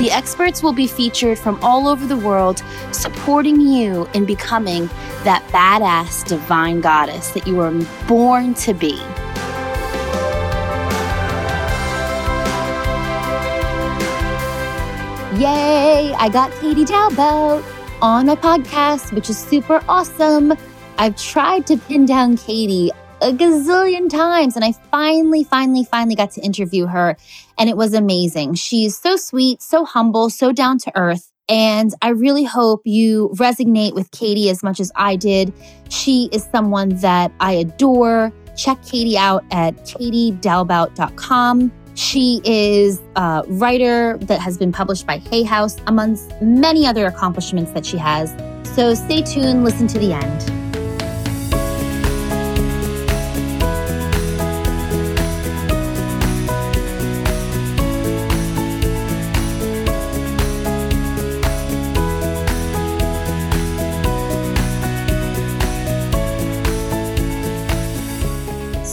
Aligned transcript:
The 0.00 0.10
experts 0.10 0.62
will 0.62 0.72
be 0.72 0.86
featured 0.86 1.38
from 1.38 1.62
all 1.62 1.86
over 1.86 2.06
the 2.06 2.16
world, 2.16 2.62
supporting 2.90 3.60
you 3.60 4.08
in 4.14 4.24
becoming 4.24 4.86
that 5.24 5.46
badass 5.52 6.24
divine 6.24 6.80
goddess 6.80 7.32
that 7.32 7.46
you 7.46 7.56
were 7.56 7.70
born 8.08 8.54
to 8.54 8.72
be. 8.72 8.94
Yay! 15.38 16.14
I 16.14 16.30
got 16.32 16.50
Katie 16.62 16.86
Dalebout 16.86 17.62
on 18.00 18.24
my 18.24 18.36
podcast, 18.36 19.12
which 19.12 19.28
is 19.28 19.36
super 19.36 19.84
awesome. 19.86 20.54
I've 20.96 21.16
tried 21.16 21.66
to 21.66 21.76
pin 21.76 22.06
down 22.06 22.38
Katie 22.38 22.90
a 23.20 23.32
gazillion 23.32 24.08
times. 24.08 24.56
And 24.56 24.64
I 24.64 24.72
finally, 24.90 25.44
finally, 25.44 25.84
finally 25.84 26.14
got 26.14 26.30
to 26.32 26.40
interview 26.40 26.86
her. 26.86 27.16
And 27.58 27.68
it 27.68 27.76
was 27.76 27.94
amazing. 27.94 28.54
She's 28.54 28.96
so 28.96 29.16
sweet, 29.16 29.62
so 29.62 29.84
humble, 29.84 30.30
so 30.30 30.52
down 30.52 30.78
to 30.78 30.92
earth. 30.96 31.30
And 31.48 31.92
I 32.00 32.10
really 32.10 32.44
hope 32.44 32.82
you 32.84 33.30
resonate 33.34 33.94
with 33.94 34.10
Katie 34.12 34.50
as 34.50 34.62
much 34.62 34.78
as 34.78 34.92
I 34.94 35.16
did. 35.16 35.52
She 35.88 36.28
is 36.32 36.44
someone 36.52 36.90
that 36.96 37.32
I 37.40 37.52
adore. 37.54 38.32
Check 38.56 38.82
Katie 38.84 39.18
out 39.18 39.44
at 39.50 39.74
katiedalebout.com. 39.78 41.72
She 41.96 42.40
is 42.44 43.00
a 43.16 43.42
writer 43.48 44.16
that 44.18 44.40
has 44.40 44.56
been 44.56 44.70
published 44.70 45.06
by 45.06 45.18
Hay 45.18 45.42
House, 45.42 45.76
amongst 45.86 46.32
many 46.40 46.86
other 46.86 47.06
accomplishments 47.06 47.72
that 47.72 47.84
she 47.84 47.98
has. 47.98 48.30
So 48.76 48.94
stay 48.94 49.22
tuned, 49.22 49.64
listen 49.64 49.88
to 49.88 49.98
the 49.98 50.12
end. 50.12 50.59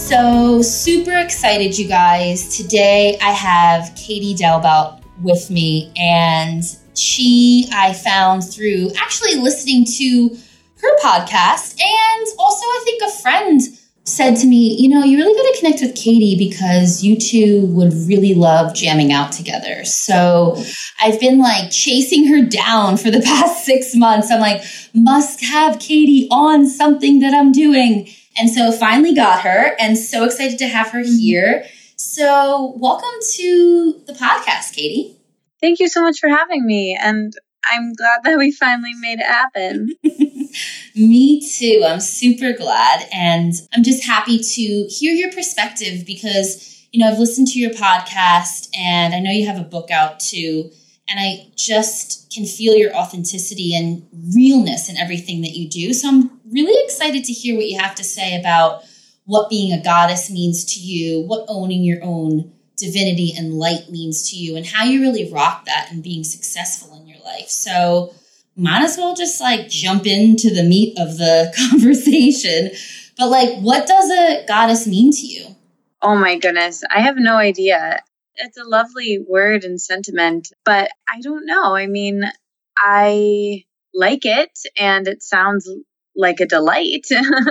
So, 0.07 0.61
super 0.61 1.17
excited, 1.17 1.77
you 1.77 1.85
guys. 1.85 2.55
Today 2.55 3.17
I 3.21 3.31
have 3.31 3.93
Katie 3.97 4.33
Dalebout 4.35 5.03
with 5.21 5.49
me, 5.49 5.91
and 5.97 6.63
she 6.95 7.67
I 7.73 7.91
found 7.91 8.49
through 8.49 8.91
actually 8.95 9.35
listening 9.35 9.83
to 9.97 10.37
her 10.81 10.97
podcast, 10.99 11.77
and 11.77 12.27
also 12.39 12.65
I 12.65 12.81
think 12.85 13.03
a 13.03 13.21
friend 13.21 13.61
said 14.05 14.37
to 14.37 14.47
me, 14.47 14.77
You 14.79 14.87
know, 14.87 15.03
you 15.03 15.17
really 15.17 15.35
got 15.35 15.53
to 15.53 15.59
connect 15.59 15.81
with 15.81 15.93
Katie 15.93 16.37
because 16.37 17.03
you 17.03 17.17
two 17.17 17.65
would 17.65 17.91
really 18.07 18.33
love 18.33 18.73
jamming 18.73 19.11
out 19.11 19.33
together. 19.33 19.83
So 19.83 20.55
I've 21.01 21.19
been 21.19 21.37
like 21.37 21.69
chasing 21.69 22.27
her 22.27 22.45
down 22.45 22.95
for 22.95 23.11
the 23.11 23.19
past 23.25 23.65
six 23.65 23.93
months. 23.93 24.31
I'm 24.31 24.39
like, 24.39 24.63
must 24.93 25.43
have 25.43 25.79
Katie 25.79 26.29
on 26.31 26.65
something 26.65 27.19
that 27.19 27.33
I'm 27.33 27.51
doing. 27.51 28.07
And 28.39 28.49
so 28.49 28.71
finally 28.71 29.13
got 29.13 29.41
her 29.41 29.75
and 29.79 29.97
so 29.97 30.23
excited 30.23 30.59
to 30.59 30.67
have 30.67 30.89
her 30.89 31.01
mm-hmm. 31.01 31.17
here. 31.17 31.65
So, 31.95 32.75
welcome 32.77 33.09
to 33.31 34.01
the 34.05 34.13
podcast, 34.13 34.75
Katie. 34.75 35.17
Thank 35.59 35.79
you 35.79 35.89
so 35.89 36.03
much 36.03 36.19
for 36.19 36.29
having 36.29 36.65
me. 36.65 36.95
And 37.01 37.33
I'm 37.65 37.93
glad 37.93 38.19
that 38.23 38.37
we 38.37 38.51
finally 38.51 38.93
made 38.93 39.19
it 39.19 39.25
happen. 39.25 39.95
Me 40.95 41.41
too. 41.41 41.83
I'm 41.85 41.99
super 41.99 42.53
glad. 42.53 43.07
And 43.11 43.53
I'm 43.73 43.83
just 43.83 44.05
happy 44.05 44.37
to 44.37 44.61
hear 44.61 45.11
your 45.11 45.31
perspective 45.31 46.05
because, 46.05 46.85
you 46.91 46.99
know, 46.99 47.11
I've 47.11 47.19
listened 47.19 47.47
to 47.47 47.59
your 47.59 47.71
podcast 47.71 48.69
and 48.77 49.15
I 49.15 49.19
know 49.19 49.31
you 49.31 49.47
have 49.47 49.59
a 49.59 49.63
book 49.63 49.89
out 49.89 50.19
too. 50.19 50.71
And 51.09 51.19
I 51.19 51.47
just 51.55 52.31
can 52.33 52.45
feel 52.45 52.75
your 52.75 52.95
authenticity 52.95 53.75
and 53.75 54.05
realness 54.35 54.89
in 54.89 54.97
everything 54.97 55.41
that 55.41 55.55
you 55.55 55.69
do. 55.69 55.93
So 55.93 56.09
I'm 56.09 56.36
really 56.51 56.83
excited 56.83 57.23
to 57.25 57.33
hear 57.33 57.55
what 57.55 57.67
you 57.67 57.79
have 57.79 57.95
to 57.95 58.03
say 58.03 58.39
about 58.39 58.83
what 59.25 59.49
being 59.49 59.73
a 59.73 59.83
goddess 59.83 60.29
means 60.31 60.63
to 60.75 60.79
you, 60.79 61.21
what 61.21 61.45
owning 61.47 61.83
your 61.83 61.99
own 62.03 62.51
divinity 62.77 63.33
and 63.35 63.53
light 63.53 63.89
means 63.89 64.29
to 64.29 64.35
you, 64.35 64.55
and 64.55 64.65
how 64.65 64.83
you 64.83 65.01
really 65.01 65.31
rock 65.31 65.65
that 65.65 65.89
and 65.91 66.03
being 66.03 66.23
successful 66.23 66.95
in 66.95 67.07
your 67.07 67.19
life. 67.25 67.49
So 67.49 68.13
might 68.55 68.83
as 68.83 68.97
well 68.97 69.15
just 69.15 69.41
like 69.41 69.69
jump 69.69 70.07
into 70.07 70.53
the 70.53 70.63
meat 70.63 70.97
of 70.97 71.17
the 71.17 71.53
conversation. 71.69 72.71
But 73.17 73.29
like, 73.29 73.59
what 73.59 73.87
does 73.87 74.09
a 74.11 74.45
goddess 74.47 74.87
mean 74.87 75.11
to 75.11 75.25
you? 75.25 75.55
Oh 76.01 76.15
my 76.15 76.37
goodness. 76.37 76.83
I 76.93 77.01
have 77.01 77.15
no 77.17 77.35
idea 77.35 77.99
it's 78.37 78.57
a 78.57 78.63
lovely 78.63 79.23
word 79.27 79.63
and 79.63 79.79
sentiment, 79.79 80.51
but 80.63 80.89
I 81.09 81.21
don't 81.21 81.45
know. 81.45 81.75
I 81.75 81.87
mean, 81.87 82.23
I 82.77 83.63
like 83.93 84.25
it 84.25 84.51
and 84.77 85.07
it 85.07 85.23
sounds 85.23 85.69
like 86.17 86.39
a 86.39 86.47
delight, 86.47 87.05
mm. 87.11 87.45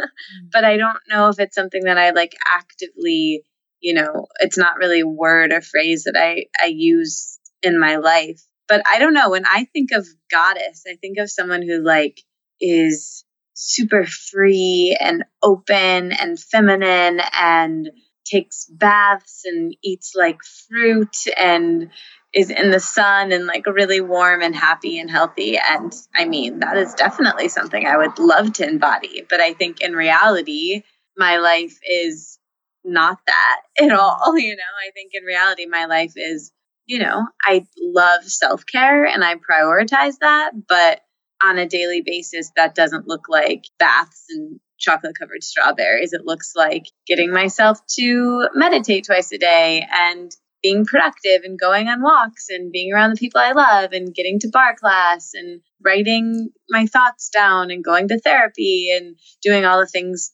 but 0.52 0.64
I 0.64 0.76
don't 0.76 0.98
know 1.08 1.28
if 1.28 1.38
it's 1.38 1.54
something 1.54 1.84
that 1.84 1.96
I 1.96 2.10
like 2.10 2.36
actively, 2.46 3.44
you 3.80 3.94
know, 3.94 4.26
it's 4.40 4.58
not 4.58 4.76
really 4.76 5.00
a 5.00 5.06
word 5.06 5.52
or 5.52 5.60
phrase 5.60 6.04
that 6.04 6.16
I, 6.18 6.46
I 6.60 6.66
use 6.66 7.38
in 7.62 7.78
my 7.78 7.96
life. 7.96 8.42
But 8.68 8.82
I 8.86 8.98
don't 8.98 9.14
know. 9.14 9.30
When 9.30 9.46
I 9.46 9.68
think 9.72 9.92
of 9.92 10.06
goddess, 10.30 10.82
I 10.90 10.96
think 10.96 11.18
of 11.18 11.30
someone 11.30 11.62
who 11.62 11.84
like 11.84 12.20
is 12.60 13.24
super 13.54 14.04
free 14.04 14.96
and 15.00 15.24
open 15.42 16.12
and 16.12 16.38
feminine 16.38 17.20
and 17.38 17.90
takes 18.26 18.66
baths 18.66 19.42
and 19.44 19.74
eats 19.82 20.12
like 20.16 20.38
fruit 20.68 21.16
and 21.38 21.90
is 22.36 22.50
in 22.50 22.70
the 22.70 22.78
sun 22.78 23.32
and 23.32 23.46
like 23.46 23.66
really 23.66 24.02
warm 24.02 24.42
and 24.42 24.54
happy 24.54 24.98
and 24.98 25.10
healthy. 25.10 25.56
And 25.56 25.90
I 26.14 26.26
mean, 26.26 26.58
that 26.60 26.76
is 26.76 26.92
definitely 26.92 27.48
something 27.48 27.86
I 27.86 27.96
would 27.96 28.18
love 28.18 28.52
to 28.54 28.68
embody. 28.68 29.24
But 29.28 29.40
I 29.40 29.54
think 29.54 29.80
in 29.80 29.94
reality, 29.94 30.82
my 31.16 31.38
life 31.38 31.78
is 31.82 32.38
not 32.84 33.18
that 33.26 33.60
at 33.82 33.90
all. 33.90 34.38
You 34.38 34.54
know, 34.54 34.62
I 34.86 34.90
think 34.92 35.12
in 35.14 35.24
reality, 35.24 35.64
my 35.64 35.86
life 35.86 36.12
is, 36.14 36.52
you 36.84 36.98
know, 36.98 37.26
I 37.42 37.66
love 37.80 38.24
self 38.24 38.64
care 38.66 39.06
and 39.06 39.24
I 39.24 39.36
prioritize 39.36 40.18
that. 40.20 40.50
But 40.68 41.00
on 41.42 41.56
a 41.56 41.66
daily 41.66 42.02
basis, 42.04 42.52
that 42.56 42.74
doesn't 42.74 43.08
look 43.08 43.30
like 43.30 43.64
baths 43.78 44.26
and 44.28 44.60
chocolate 44.78 45.16
covered 45.18 45.42
strawberries. 45.42 46.12
It 46.12 46.26
looks 46.26 46.52
like 46.54 46.84
getting 47.06 47.32
myself 47.32 47.80
to 47.98 48.50
meditate 48.54 49.06
twice 49.06 49.32
a 49.32 49.38
day 49.38 49.86
and 49.90 50.30
being 50.62 50.84
productive 50.84 51.42
and 51.44 51.58
going 51.58 51.88
on 51.88 52.02
walks 52.02 52.48
and 52.48 52.72
being 52.72 52.92
around 52.92 53.10
the 53.10 53.16
people 53.16 53.40
I 53.40 53.52
love 53.52 53.92
and 53.92 54.14
getting 54.14 54.38
to 54.40 54.48
bar 54.48 54.74
class 54.74 55.30
and 55.34 55.60
writing 55.84 56.50
my 56.68 56.86
thoughts 56.86 57.28
down 57.28 57.70
and 57.70 57.84
going 57.84 58.08
to 58.08 58.18
therapy 58.18 58.90
and 58.94 59.16
doing 59.42 59.64
all 59.64 59.78
the 59.78 59.86
things 59.86 60.30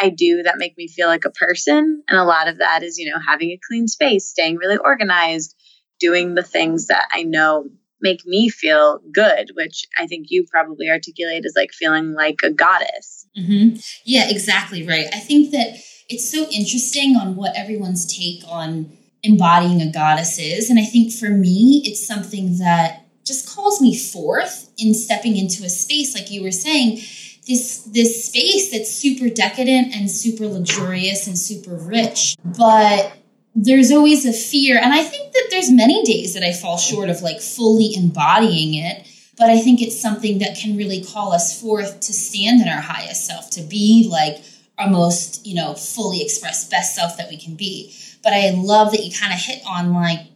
I 0.00 0.08
do 0.08 0.42
that 0.42 0.58
make 0.58 0.76
me 0.76 0.88
feel 0.88 1.08
like 1.08 1.24
a 1.24 1.30
person. 1.30 2.02
And 2.08 2.18
a 2.18 2.24
lot 2.24 2.48
of 2.48 2.58
that 2.58 2.82
is, 2.82 2.98
you 2.98 3.10
know, 3.10 3.20
having 3.24 3.50
a 3.50 3.60
clean 3.68 3.86
space, 3.88 4.28
staying 4.28 4.56
really 4.56 4.76
organized, 4.76 5.54
doing 6.00 6.34
the 6.34 6.42
things 6.42 6.86
that 6.86 7.06
I 7.12 7.22
know 7.22 7.66
make 8.00 8.26
me 8.26 8.48
feel 8.48 9.00
good, 9.12 9.50
which 9.54 9.86
I 9.98 10.06
think 10.06 10.26
you 10.28 10.46
probably 10.50 10.90
articulate 10.90 11.44
as 11.46 11.54
like 11.56 11.72
feeling 11.72 12.12
like 12.12 12.40
a 12.42 12.50
goddess. 12.50 13.26
Mm-hmm. 13.36 13.78
Yeah, 14.04 14.28
exactly 14.28 14.86
right. 14.86 15.06
I 15.12 15.20
think 15.20 15.52
that 15.52 15.78
it's 16.08 16.30
so 16.30 16.46
interesting 16.50 17.16
on 17.16 17.34
what 17.36 17.56
everyone's 17.56 18.06
take 18.06 18.42
on 18.46 18.92
embodying 19.24 19.82
a 19.82 19.90
goddess 19.90 20.38
is. 20.38 20.70
And 20.70 20.78
I 20.78 20.84
think 20.84 21.12
for 21.12 21.30
me, 21.30 21.82
it's 21.84 22.06
something 22.06 22.58
that 22.58 23.06
just 23.24 23.48
calls 23.48 23.80
me 23.80 23.98
forth 23.98 24.70
in 24.78 24.94
stepping 24.94 25.36
into 25.36 25.64
a 25.64 25.68
space, 25.68 26.14
like 26.14 26.30
you 26.30 26.44
were 26.44 26.52
saying, 26.52 27.00
this 27.48 27.82
this 27.92 28.26
space 28.26 28.70
that's 28.70 28.90
super 28.90 29.28
decadent 29.28 29.94
and 29.94 30.10
super 30.10 30.46
luxurious 30.46 31.26
and 31.26 31.38
super 31.38 31.74
rich. 31.74 32.36
But 32.44 33.12
there's 33.54 33.92
always 33.92 34.26
a 34.26 34.32
fear 34.32 34.76
and 34.82 34.92
i 34.92 35.02
think 35.02 35.32
that 35.32 35.46
there's 35.50 35.70
many 35.70 36.02
days 36.02 36.34
that 36.34 36.42
i 36.42 36.52
fall 36.52 36.76
short 36.76 37.08
of 37.08 37.22
like 37.22 37.40
fully 37.40 37.94
embodying 37.94 38.74
it 38.74 39.06
but 39.38 39.48
i 39.48 39.60
think 39.60 39.80
it's 39.80 40.00
something 40.00 40.38
that 40.38 40.56
can 40.56 40.76
really 40.76 41.04
call 41.04 41.32
us 41.32 41.60
forth 41.60 42.00
to 42.00 42.12
stand 42.12 42.60
in 42.60 42.68
our 42.68 42.80
highest 42.80 43.26
self 43.26 43.48
to 43.50 43.62
be 43.62 44.08
like 44.10 44.42
our 44.78 44.88
most 44.88 45.46
you 45.46 45.54
know 45.54 45.74
fully 45.74 46.22
expressed 46.22 46.70
best 46.70 46.94
self 46.94 47.16
that 47.16 47.28
we 47.28 47.36
can 47.36 47.54
be 47.54 47.94
but 48.22 48.32
i 48.32 48.50
love 48.50 48.90
that 48.90 49.04
you 49.04 49.12
kind 49.12 49.32
of 49.32 49.38
hit 49.38 49.62
on 49.66 49.92
like 49.92 50.26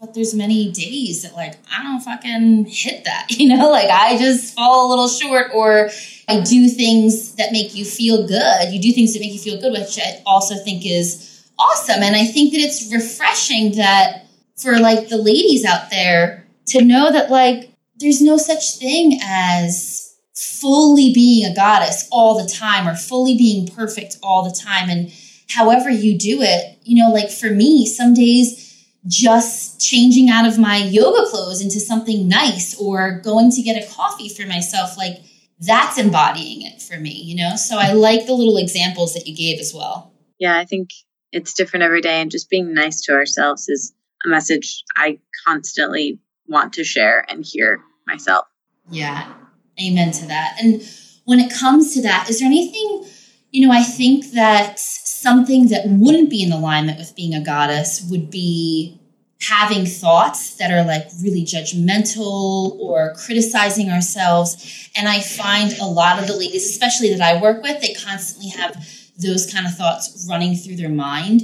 but 0.00 0.14
there's 0.14 0.32
many 0.32 0.70
days 0.70 1.22
that 1.22 1.34
like 1.34 1.54
I 1.76 1.82
don't 1.82 2.00
fucking 2.00 2.66
hit 2.66 3.04
that, 3.04 3.26
you 3.30 3.48
know, 3.48 3.70
like 3.70 3.90
I 3.90 4.16
just 4.16 4.54
fall 4.54 4.86
a 4.86 4.90
little 4.90 5.08
short 5.08 5.50
or 5.52 5.90
I 6.28 6.40
do 6.40 6.68
things 6.68 7.34
that 7.34 7.52
make 7.52 7.74
you 7.74 7.84
feel 7.84 8.26
good. 8.26 8.72
You 8.72 8.80
do 8.80 8.92
things 8.92 9.12
that 9.14 9.20
make 9.20 9.32
you 9.32 9.40
feel 9.40 9.60
good, 9.60 9.72
which 9.72 9.98
I 9.98 10.22
also 10.24 10.54
think 10.56 10.86
is 10.86 11.48
awesome. 11.58 12.02
And 12.02 12.14
I 12.14 12.26
think 12.26 12.52
that 12.52 12.60
it's 12.60 12.92
refreshing 12.92 13.76
that 13.76 14.26
for 14.56 14.78
like 14.78 15.08
the 15.08 15.18
ladies 15.18 15.64
out 15.64 15.90
there 15.90 16.46
to 16.66 16.84
know 16.84 17.10
that 17.10 17.30
like 17.30 17.72
there's 17.96 18.22
no 18.22 18.36
such 18.36 18.76
thing 18.76 19.18
as 19.24 20.07
fully 20.38 21.12
being 21.12 21.44
a 21.44 21.54
goddess 21.54 22.06
all 22.12 22.40
the 22.40 22.48
time 22.48 22.86
or 22.86 22.94
fully 22.94 23.36
being 23.36 23.66
perfect 23.66 24.16
all 24.22 24.44
the 24.44 24.54
time. 24.54 24.88
And 24.88 25.12
however 25.50 25.90
you 25.90 26.16
do 26.16 26.40
it, 26.40 26.78
you 26.84 27.02
know, 27.02 27.10
like 27.10 27.30
for 27.30 27.50
me, 27.50 27.86
some 27.86 28.14
days 28.14 28.64
just 29.06 29.80
changing 29.80 30.30
out 30.30 30.46
of 30.46 30.58
my 30.58 30.76
yoga 30.76 31.28
clothes 31.28 31.60
into 31.60 31.80
something 31.80 32.28
nice 32.28 32.78
or 32.78 33.20
going 33.20 33.50
to 33.50 33.62
get 33.62 33.82
a 33.82 33.92
coffee 33.92 34.28
for 34.28 34.46
myself, 34.46 34.96
like 34.96 35.16
that's 35.60 35.98
embodying 35.98 36.62
it 36.62 36.80
for 36.80 36.98
me, 36.98 37.10
you 37.10 37.36
know? 37.36 37.56
So 37.56 37.76
I 37.76 37.92
like 37.92 38.26
the 38.26 38.34
little 38.34 38.58
examples 38.58 39.14
that 39.14 39.26
you 39.26 39.34
gave 39.34 39.58
as 39.58 39.74
well. 39.74 40.12
Yeah, 40.38 40.56
I 40.56 40.66
think 40.66 40.90
it's 41.32 41.54
different 41.54 41.82
every 41.82 42.00
day. 42.00 42.20
And 42.20 42.30
just 42.30 42.48
being 42.48 42.74
nice 42.74 43.02
to 43.02 43.12
ourselves 43.12 43.68
is 43.68 43.92
a 44.24 44.28
message 44.28 44.84
I 44.96 45.18
constantly 45.46 46.20
want 46.46 46.74
to 46.74 46.84
share 46.84 47.24
and 47.28 47.44
hear 47.44 47.82
myself. 48.06 48.46
Yeah, 48.90 49.32
amen 49.80 50.12
to 50.12 50.26
that. 50.26 50.56
And 50.60 50.82
when 51.24 51.40
it 51.40 51.52
comes 51.52 51.94
to 51.94 52.02
that, 52.02 52.28
is 52.30 52.40
there 52.40 52.46
anything, 52.46 53.06
you 53.50 53.66
know, 53.66 53.72
I 53.72 53.82
think 53.82 54.32
that 54.32 54.78
something 54.78 55.68
that 55.68 55.84
wouldn't 55.86 56.30
be 56.30 56.42
in 56.42 56.52
alignment 56.52 56.98
with 56.98 57.16
being 57.16 57.34
a 57.34 57.44
goddess 57.44 58.06
would 58.10 58.30
be 58.30 59.00
having 59.40 59.86
thoughts 59.86 60.56
that 60.56 60.70
are 60.70 60.84
like 60.84 61.06
really 61.22 61.44
judgmental 61.44 62.78
or 62.78 63.14
criticizing 63.14 63.90
ourselves. 63.90 64.90
And 64.96 65.08
I 65.08 65.20
find 65.20 65.72
a 65.78 65.86
lot 65.86 66.18
of 66.18 66.26
the 66.26 66.36
ladies, 66.36 66.68
especially 66.68 67.14
that 67.14 67.20
I 67.20 67.40
work 67.40 67.62
with, 67.62 67.80
they 67.80 67.94
constantly 67.94 68.50
have 68.50 68.74
those 69.18 69.52
kind 69.52 69.66
of 69.66 69.74
thoughts 69.74 70.26
running 70.28 70.56
through 70.56 70.76
their 70.76 70.88
mind. 70.88 71.42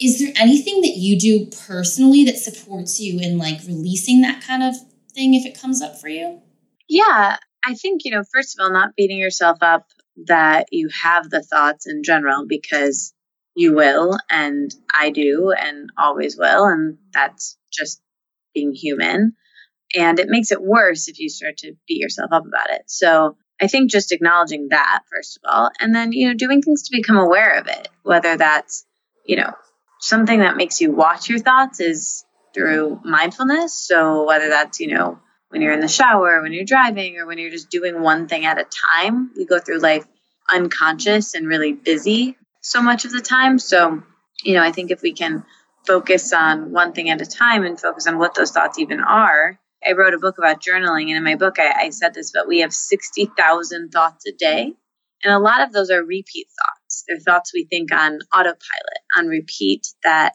Is 0.00 0.18
there 0.18 0.32
anything 0.36 0.80
that 0.82 0.96
you 0.96 1.18
do 1.18 1.46
personally 1.66 2.24
that 2.24 2.38
supports 2.38 3.00
you 3.00 3.20
in 3.20 3.38
like 3.38 3.60
releasing 3.66 4.22
that 4.22 4.42
kind 4.42 4.62
of 4.62 4.74
thing 5.14 5.34
if 5.34 5.46
it 5.46 5.58
comes 5.58 5.80
up 5.80 6.00
for 6.00 6.08
you? 6.08 6.40
Yeah, 6.88 7.36
I 7.64 7.74
think, 7.74 8.02
you 8.04 8.10
know, 8.10 8.22
first 8.32 8.58
of 8.58 8.62
all, 8.62 8.72
not 8.72 8.96
beating 8.96 9.18
yourself 9.18 9.58
up 9.62 9.86
that 10.26 10.66
you 10.72 10.88
have 11.02 11.30
the 11.30 11.42
thoughts 11.42 11.86
in 11.86 12.02
general 12.02 12.46
because 12.46 13.14
you 13.54 13.74
will 13.74 14.18
and 14.30 14.70
I 14.92 15.10
do 15.10 15.52
and 15.56 15.90
always 15.98 16.36
will 16.36 16.66
and 16.66 16.98
that's 17.12 17.56
just 17.72 18.00
being 18.54 18.72
human 18.74 19.34
and 19.94 20.18
it 20.18 20.28
makes 20.28 20.52
it 20.52 20.62
worse 20.62 21.08
if 21.08 21.18
you 21.18 21.28
start 21.28 21.58
to 21.58 21.74
beat 21.86 22.00
yourself 22.00 22.30
up 22.32 22.44
about 22.46 22.70
it. 22.70 22.82
So 22.86 23.36
I 23.60 23.68
think 23.68 23.90
just 23.90 24.12
acknowledging 24.12 24.68
that 24.70 25.00
first 25.10 25.38
of 25.38 25.50
all 25.50 25.70
and 25.80 25.94
then 25.94 26.12
you 26.12 26.28
know 26.28 26.34
doing 26.34 26.62
things 26.62 26.82
to 26.82 26.96
become 26.96 27.16
aware 27.16 27.58
of 27.58 27.68
it 27.68 27.88
whether 28.02 28.36
that's 28.36 28.84
you 29.24 29.36
know 29.36 29.52
something 30.00 30.40
that 30.40 30.56
makes 30.56 30.80
you 30.80 30.90
watch 30.90 31.28
your 31.28 31.38
thoughts 31.38 31.78
is 31.78 32.24
through 32.54 33.00
mindfulness 33.04 33.72
so 33.74 34.26
whether 34.26 34.48
that's 34.48 34.80
you 34.80 34.88
know 34.88 35.20
when 35.52 35.60
you're 35.60 35.72
in 35.72 35.80
the 35.80 35.88
shower, 35.88 36.40
when 36.40 36.52
you're 36.52 36.64
driving, 36.64 37.18
or 37.18 37.26
when 37.26 37.36
you're 37.36 37.50
just 37.50 37.70
doing 37.70 38.00
one 38.00 38.26
thing 38.26 38.46
at 38.46 38.58
a 38.58 38.64
time. 38.64 39.30
We 39.36 39.44
go 39.44 39.58
through 39.58 39.80
life 39.80 40.06
unconscious 40.50 41.34
and 41.34 41.46
really 41.46 41.72
busy 41.72 42.36
so 42.62 42.80
much 42.80 43.04
of 43.04 43.12
the 43.12 43.20
time. 43.20 43.58
So, 43.58 44.02
you 44.42 44.54
know, 44.54 44.62
I 44.62 44.72
think 44.72 44.90
if 44.90 45.02
we 45.02 45.12
can 45.12 45.44
focus 45.86 46.32
on 46.32 46.72
one 46.72 46.92
thing 46.92 47.10
at 47.10 47.20
a 47.20 47.26
time 47.26 47.64
and 47.64 47.78
focus 47.78 48.06
on 48.06 48.18
what 48.18 48.34
those 48.34 48.50
thoughts 48.50 48.78
even 48.78 49.00
are. 49.00 49.58
I 49.86 49.92
wrote 49.92 50.14
a 50.14 50.18
book 50.18 50.38
about 50.38 50.62
journaling, 50.62 51.08
and 51.08 51.16
in 51.16 51.24
my 51.24 51.34
book, 51.34 51.58
I, 51.58 51.86
I 51.86 51.90
said 51.90 52.14
this, 52.14 52.30
but 52.32 52.46
we 52.46 52.60
have 52.60 52.72
60,000 52.72 53.90
thoughts 53.90 54.24
a 54.26 54.32
day. 54.32 54.72
And 55.24 55.34
a 55.34 55.38
lot 55.38 55.60
of 55.60 55.72
those 55.72 55.90
are 55.90 56.02
repeat 56.04 56.46
thoughts. 56.56 57.04
They're 57.06 57.18
thoughts 57.18 57.52
we 57.52 57.66
think 57.68 57.92
on 57.92 58.20
autopilot, 58.32 59.02
on 59.16 59.26
repeat, 59.26 59.88
that 60.04 60.34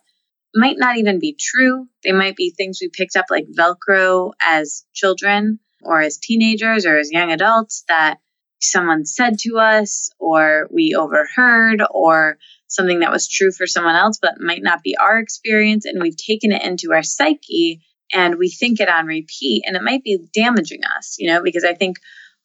might 0.58 0.78
not 0.78 0.98
even 0.98 1.20
be 1.20 1.38
true. 1.40 1.88
They 2.04 2.12
might 2.12 2.36
be 2.36 2.52
things 2.52 2.80
we 2.82 2.90
picked 2.90 3.16
up 3.16 3.26
like 3.30 3.46
Velcro 3.58 4.34
as 4.42 4.86
children 4.94 5.60
or 5.84 6.02
as 6.02 6.18
teenagers 6.18 6.86
or 6.86 6.98
as 6.98 7.12
young 7.12 7.32
adults 7.32 7.84
that 7.88 8.18
someone 8.60 9.06
said 9.06 9.38
to 9.40 9.58
us 9.60 10.10
or 10.20 10.68
we 10.72 10.96
overheard 10.98 11.82
or 11.92 12.38
something 12.68 13.00
that 13.00 13.12
was 13.12 13.28
true 13.28 13.52
for 13.52 13.68
someone 13.68 13.96
else 13.96 14.18
but 14.22 14.40
might 14.40 14.64
not 14.64 14.82
be 14.82 14.98
our 14.98 15.20
experience 15.20 15.86
and 15.86 16.02
we've 16.02 16.18
taken 16.18 16.52
it 16.52 16.64
into 16.64 16.92
our 16.92 17.04
psyche 17.04 17.82
and 18.12 18.36
we 18.38 18.50
think 18.50 18.80
it 18.80 18.90
on 18.90 19.06
repeat 19.06 19.64
and 19.66 19.76
it 19.76 19.84
might 19.84 20.04
be 20.04 20.18
damaging 20.34 20.82
us 20.98 21.18
you 21.20 21.32
know 21.32 21.44
because 21.44 21.64
i 21.64 21.74
think 21.74 21.98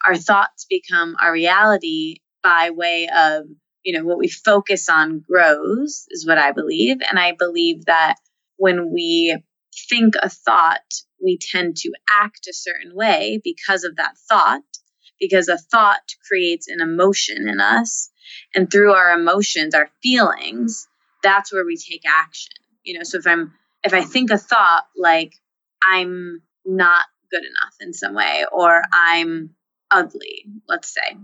our 0.06 0.16
thoughts 0.16 0.66
become 0.68 1.16
our 1.20 1.32
reality 1.32 2.16
by 2.42 2.70
way 2.70 3.08
of 3.08 3.44
you 3.84 3.98
know, 3.98 4.04
what 4.04 4.18
we 4.18 4.28
focus 4.28 4.88
on 4.88 5.24
grows, 5.26 6.06
is 6.10 6.26
what 6.26 6.38
I 6.38 6.52
believe. 6.52 6.98
And 7.08 7.18
I 7.18 7.32
believe 7.32 7.86
that 7.86 8.16
when 8.56 8.92
we 8.92 9.42
think 9.88 10.14
a 10.20 10.28
thought, 10.28 10.80
we 11.22 11.38
tend 11.38 11.76
to 11.78 11.92
act 12.10 12.46
a 12.48 12.54
certain 12.54 12.94
way 12.94 13.40
because 13.42 13.84
of 13.84 13.96
that 13.96 14.14
thought, 14.28 14.62
because 15.18 15.48
a 15.48 15.58
thought 15.58 16.02
creates 16.28 16.68
an 16.68 16.80
emotion 16.80 17.48
in 17.48 17.60
us. 17.60 18.10
And 18.54 18.70
through 18.70 18.92
our 18.92 19.12
emotions, 19.12 19.74
our 19.74 19.90
feelings, 20.02 20.86
that's 21.22 21.52
where 21.52 21.64
we 21.64 21.76
take 21.76 22.02
action. 22.06 22.52
You 22.84 22.98
know, 22.98 23.04
so 23.04 23.18
if 23.18 23.26
I'm, 23.26 23.52
if 23.84 23.94
I 23.94 24.02
think 24.02 24.30
a 24.30 24.38
thought 24.38 24.84
like 24.96 25.34
I'm 25.82 26.42
not 26.64 27.04
good 27.30 27.42
enough 27.42 27.74
in 27.80 27.92
some 27.92 28.14
way, 28.14 28.44
or 28.52 28.82
I'm 28.92 29.54
ugly, 29.90 30.44
let's 30.68 30.92
say, 30.92 31.16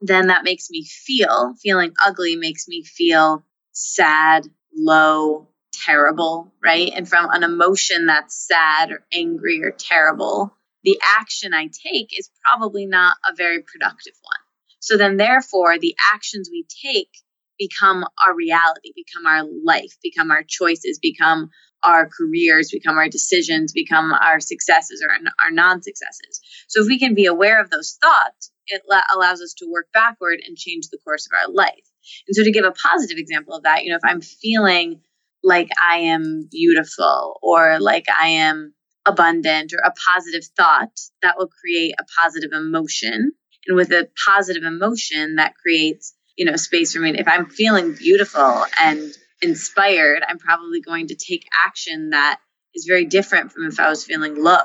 then 0.00 0.28
that 0.28 0.44
makes 0.44 0.70
me 0.70 0.84
feel, 0.84 1.54
feeling 1.60 1.92
ugly 2.04 2.36
makes 2.36 2.68
me 2.68 2.84
feel 2.84 3.44
sad, 3.72 4.46
low, 4.76 5.48
terrible, 5.72 6.52
right? 6.62 6.92
And 6.94 7.08
from 7.08 7.28
an 7.30 7.42
emotion 7.42 8.06
that's 8.06 8.46
sad 8.46 8.90
or 8.92 9.04
angry 9.12 9.62
or 9.62 9.70
terrible, 9.70 10.54
the 10.84 11.00
action 11.18 11.52
I 11.52 11.66
take 11.66 12.18
is 12.18 12.30
probably 12.44 12.86
not 12.86 13.16
a 13.28 13.34
very 13.34 13.62
productive 13.62 14.14
one. 14.22 14.40
So 14.80 14.96
then, 14.96 15.16
therefore, 15.16 15.78
the 15.78 15.96
actions 16.14 16.48
we 16.50 16.64
take 16.84 17.10
become 17.58 18.04
our 18.24 18.34
reality, 18.34 18.92
become 18.94 19.26
our 19.26 19.44
life, 19.64 19.96
become 20.02 20.30
our 20.30 20.44
choices, 20.46 21.00
become 21.02 21.50
our 21.82 22.08
careers, 22.08 22.70
become 22.72 22.96
our 22.96 23.08
decisions, 23.08 23.72
become 23.72 24.12
our 24.12 24.40
successes 24.40 25.02
or 25.02 25.10
our 25.10 25.50
non 25.50 25.82
successes. 25.82 26.40
So 26.68 26.82
if 26.82 26.88
we 26.88 26.98
can 26.98 27.14
be 27.14 27.26
aware 27.26 27.60
of 27.60 27.70
those 27.70 27.96
thoughts, 28.00 28.50
it 28.66 28.82
la- 28.88 29.02
allows 29.14 29.40
us 29.40 29.54
to 29.58 29.70
work 29.70 29.86
backward 29.92 30.40
and 30.46 30.56
change 30.56 30.88
the 30.88 30.98
course 30.98 31.26
of 31.26 31.32
our 31.38 31.52
life. 31.52 31.84
And 32.26 32.34
so, 32.34 32.44
to 32.44 32.52
give 32.52 32.64
a 32.64 32.72
positive 32.72 33.18
example 33.18 33.54
of 33.54 33.64
that, 33.64 33.84
you 33.84 33.90
know, 33.90 33.96
if 33.96 34.04
I'm 34.04 34.20
feeling 34.20 35.00
like 35.42 35.68
I 35.82 35.98
am 35.98 36.48
beautiful 36.50 37.38
or 37.42 37.78
like 37.80 38.06
I 38.08 38.28
am 38.28 38.74
abundant 39.06 39.72
or 39.72 39.78
a 39.84 39.92
positive 39.92 40.44
thought, 40.56 40.98
that 41.22 41.36
will 41.38 41.48
create 41.48 41.94
a 41.98 42.04
positive 42.20 42.50
emotion. 42.52 43.32
And 43.66 43.76
with 43.76 43.90
a 43.90 44.08
positive 44.26 44.62
emotion, 44.64 45.36
that 45.36 45.54
creates, 45.54 46.14
you 46.36 46.44
know, 46.46 46.56
space 46.56 46.92
for 46.92 47.00
me. 47.00 47.14
If 47.18 47.28
I'm 47.28 47.46
feeling 47.46 47.94
beautiful 47.94 48.64
and 48.80 49.12
inspired, 49.42 50.22
I'm 50.26 50.38
probably 50.38 50.80
going 50.80 51.08
to 51.08 51.14
take 51.14 51.46
action 51.66 52.10
that 52.10 52.40
is 52.74 52.86
very 52.86 53.06
different 53.06 53.52
from 53.52 53.66
if 53.66 53.80
I 53.80 53.88
was 53.88 54.04
feeling 54.04 54.42
low. 54.42 54.60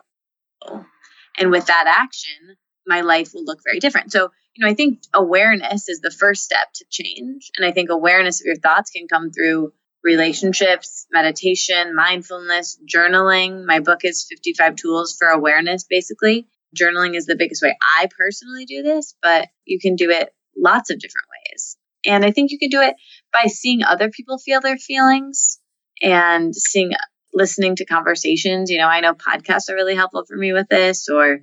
And 1.38 1.52
with 1.52 1.68
that 1.68 1.86
action, 1.88 2.56
my 2.86 3.02
life 3.02 3.32
will 3.34 3.46
look 3.46 3.60
very 3.64 3.80
different. 3.80 4.12
So, 4.12 4.30
you 4.56 4.66
know, 4.66 4.72
I 4.72 4.76
think 4.76 5.00
awareness 5.14 5.90
is 5.90 6.00
the 6.02 6.12
first 6.12 6.44
step 6.44 6.68
to 6.76 6.86
change. 6.90 7.50
And 7.58 7.66
I 7.66 7.72
think 7.72 7.90
awareness 7.90 8.42
of 8.42 8.46
your 8.46 8.56
thoughts 8.56 8.92
can 8.92 9.08
come 9.08 9.32
through 9.32 9.74
relationships, 10.04 11.08
meditation, 11.12 11.96
mindfulness, 11.96 12.78
journaling. 12.94 13.66
My 13.66 13.80
book 13.80 14.02
is 14.04 14.28
55 14.30 14.76
Tools 14.76 15.16
for 15.18 15.30
Awareness, 15.30 15.86
basically. 15.90 16.48
Journaling 16.78 17.16
is 17.16 17.26
the 17.26 17.36
biggest 17.36 17.64
way 17.64 17.76
I 17.82 18.08
personally 18.18 18.66
do 18.66 18.84
this, 18.84 19.16
but 19.22 19.48
you 19.66 19.80
can 19.80 19.96
do 19.96 20.10
it 20.10 20.34
lots 20.58 20.90
of 20.90 21.00
different 21.00 21.28
ways. 21.30 21.78
And 22.06 22.26
I 22.26 22.32
think 22.32 22.52
you 22.52 22.60
can 22.60 22.70
do 22.70 22.82
it 22.82 22.96
by 23.34 23.48
seeing 23.48 23.84
other 23.84 24.10
people 24.10 24.38
feel 24.38 24.62
their 24.62 24.78
feelings 24.78 25.60
and 26.02 26.56
seeing, 26.56 26.92
listening 27.34 27.76
to 27.78 27.86
conversations. 27.86 28.70
You 28.70 28.78
know, 28.78 28.88
I 28.88 29.02
know 29.02 29.14
podcasts 29.14 29.70
are 29.70 29.76
really 29.76 29.96
helpful 29.96 30.24
for 30.26 30.38
me 30.38 30.54
with 30.54 30.68
this, 30.70 31.10
or 31.10 31.40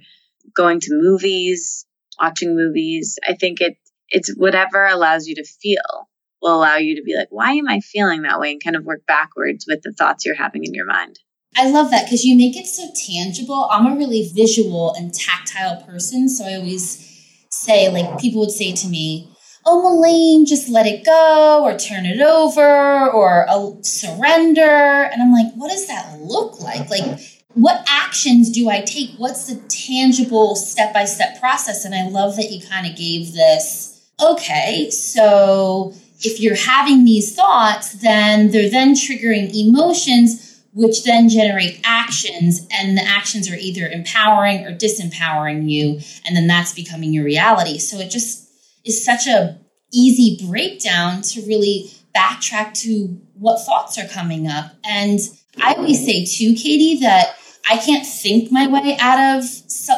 going 0.55 0.81
to 0.81 0.89
movies, 0.93 1.85
watching 2.21 2.57
movies. 2.57 3.19
I 3.27 3.35
think 3.35 3.61
it 3.61 3.77
it's 4.09 4.35
whatever 4.37 4.87
allows 4.87 5.27
you 5.27 5.37
to 5.37 5.45
feel 5.45 6.09
will 6.43 6.57
allow 6.57 6.77
you 6.77 6.97
to 6.97 7.03
be 7.03 7.17
like, 7.17 7.29
why 7.31 7.53
am 7.53 7.69
I 7.69 7.81
feeling 7.81 8.23
that 8.23 8.41
way? 8.41 8.53
And 8.53 8.63
kind 8.63 8.77
of 8.77 8.85
work 8.85 9.03
backwards 9.07 9.67
with 9.69 9.83
the 9.83 9.93
thoughts 9.93 10.25
you're 10.25 10.35
having 10.35 10.65
in 10.65 10.75
your 10.75 10.87
mind. 10.87 11.19
I 11.57 11.69
love 11.69 11.91
that 11.91 12.05
because 12.05 12.25
you 12.25 12.37
make 12.37 12.57
it 12.57 12.67
so 12.67 12.89
tangible. 12.95 13.69
I'm 13.71 13.87
a 13.87 13.97
really 13.97 14.31
visual 14.35 14.95
and 14.95 15.13
tactile 15.13 15.83
person. 15.83 16.29
So 16.29 16.45
I 16.45 16.55
always 16.55 17.07
say, 17.51 17.89
like, 17.91 18.21
people 18.21 18.41
would 18.41 18.53
say 18.53 18.73
to 18.73 18.89
me, 18.89 19.30
oh, 19.67 19.83
Melaine, 19.83 20.47
just 20.47 20.69
let 20.69 20.87
it 20.87 21.05
go 21.05 21.63
or 21.65 21.79
turn 21.79 22.07
it 22.07 22.21
over 22.21 23.11
or 23.11 23.47
uh, 23.49 23.73
surrender. 23.83 24.63
And 24.63 25.23
I'm 25.23 25.33
like, 25.33 25.53
what 25.55 25.71
does 25.71 25.87
that 25.87 26.19
look 26.21 26.61
like? 26.61 26.89
Like, 26.89 27.21
what 27.55 27.85
actions 27.89 28.51
do 28.51 28.69
I 28.69 28.81
take? 28.81 29.11
What's 29.17 29.47
the 29.47 29.61
tangible 29.69 30.57
step 30.57 30.93
by 30.95 31.05
step 31.05 31.41
process? 31.41 31.85
And 31.85 31.95
I 31.95 32.09
love 32.09 32.37
that 32.37 32.51
you 32.51 32.67
kind 32.67 32.87
of 32.87 32.97
gave 32.97 33.33
this. 33.33 34.01
Okay, 34.23 34.91
so 34.91 35.95
if 36.21 36.41
you're 36.41 36.55
having 36.55 37.05
these 37.05 37.35
thoughts, 37.35 37.93
then 37.95 38.51
they're 38.51 38.71
then 38.71 38.95
triggering 38.95 39.55
emotions 39.55 40.47
which 40.73 41.03
then 41.03 41.29
generate 41.29 41.81
actions 41.83 42.67
and 42.71 42.97
the 42.97 43.03
actions 43.03 43.51
are 43.51 43.57
either 43.57 43.89
empowering 43.89 44.65
or 44.65 44.73
disempowering 44.73 45.69
you 45.69 45.99
and 46.25 46.37
then 46.37 46.47
that's 46.47 46.73
becoming 46.73 47.13
your 47.13 47.25
reality 47.25 47.77
so 47.77 47.99
it 47.99 48.09
just 48.09 48.50
is 48.85 49.05
such 49.05 49.27
a 49.27 49.59
easy 49.93 50.47
breakdown 50.47 51.23
to 51.23 51.41
really 51.43 51.91
backtrack 52.17 52.75
to 52.75 53.21
what 53.35 53.65
thoughts 53.65 53.99
are 53.99 54.09
coming 54.09 54.47
up. 54.47 54.73
And 54.85 55.19
i 55.61 55.75
always 55.75 56.05
say 56.05 56.25
too 56.25 56.55
katie 56.55 57.01
that 57.01 57.35
i 57.69 57.77
can't 57.77 58.07
think 58.07 58.53
my 58.53 58.69
way 58.69 58.97
out 59.01 59.37
of 59.37 59.45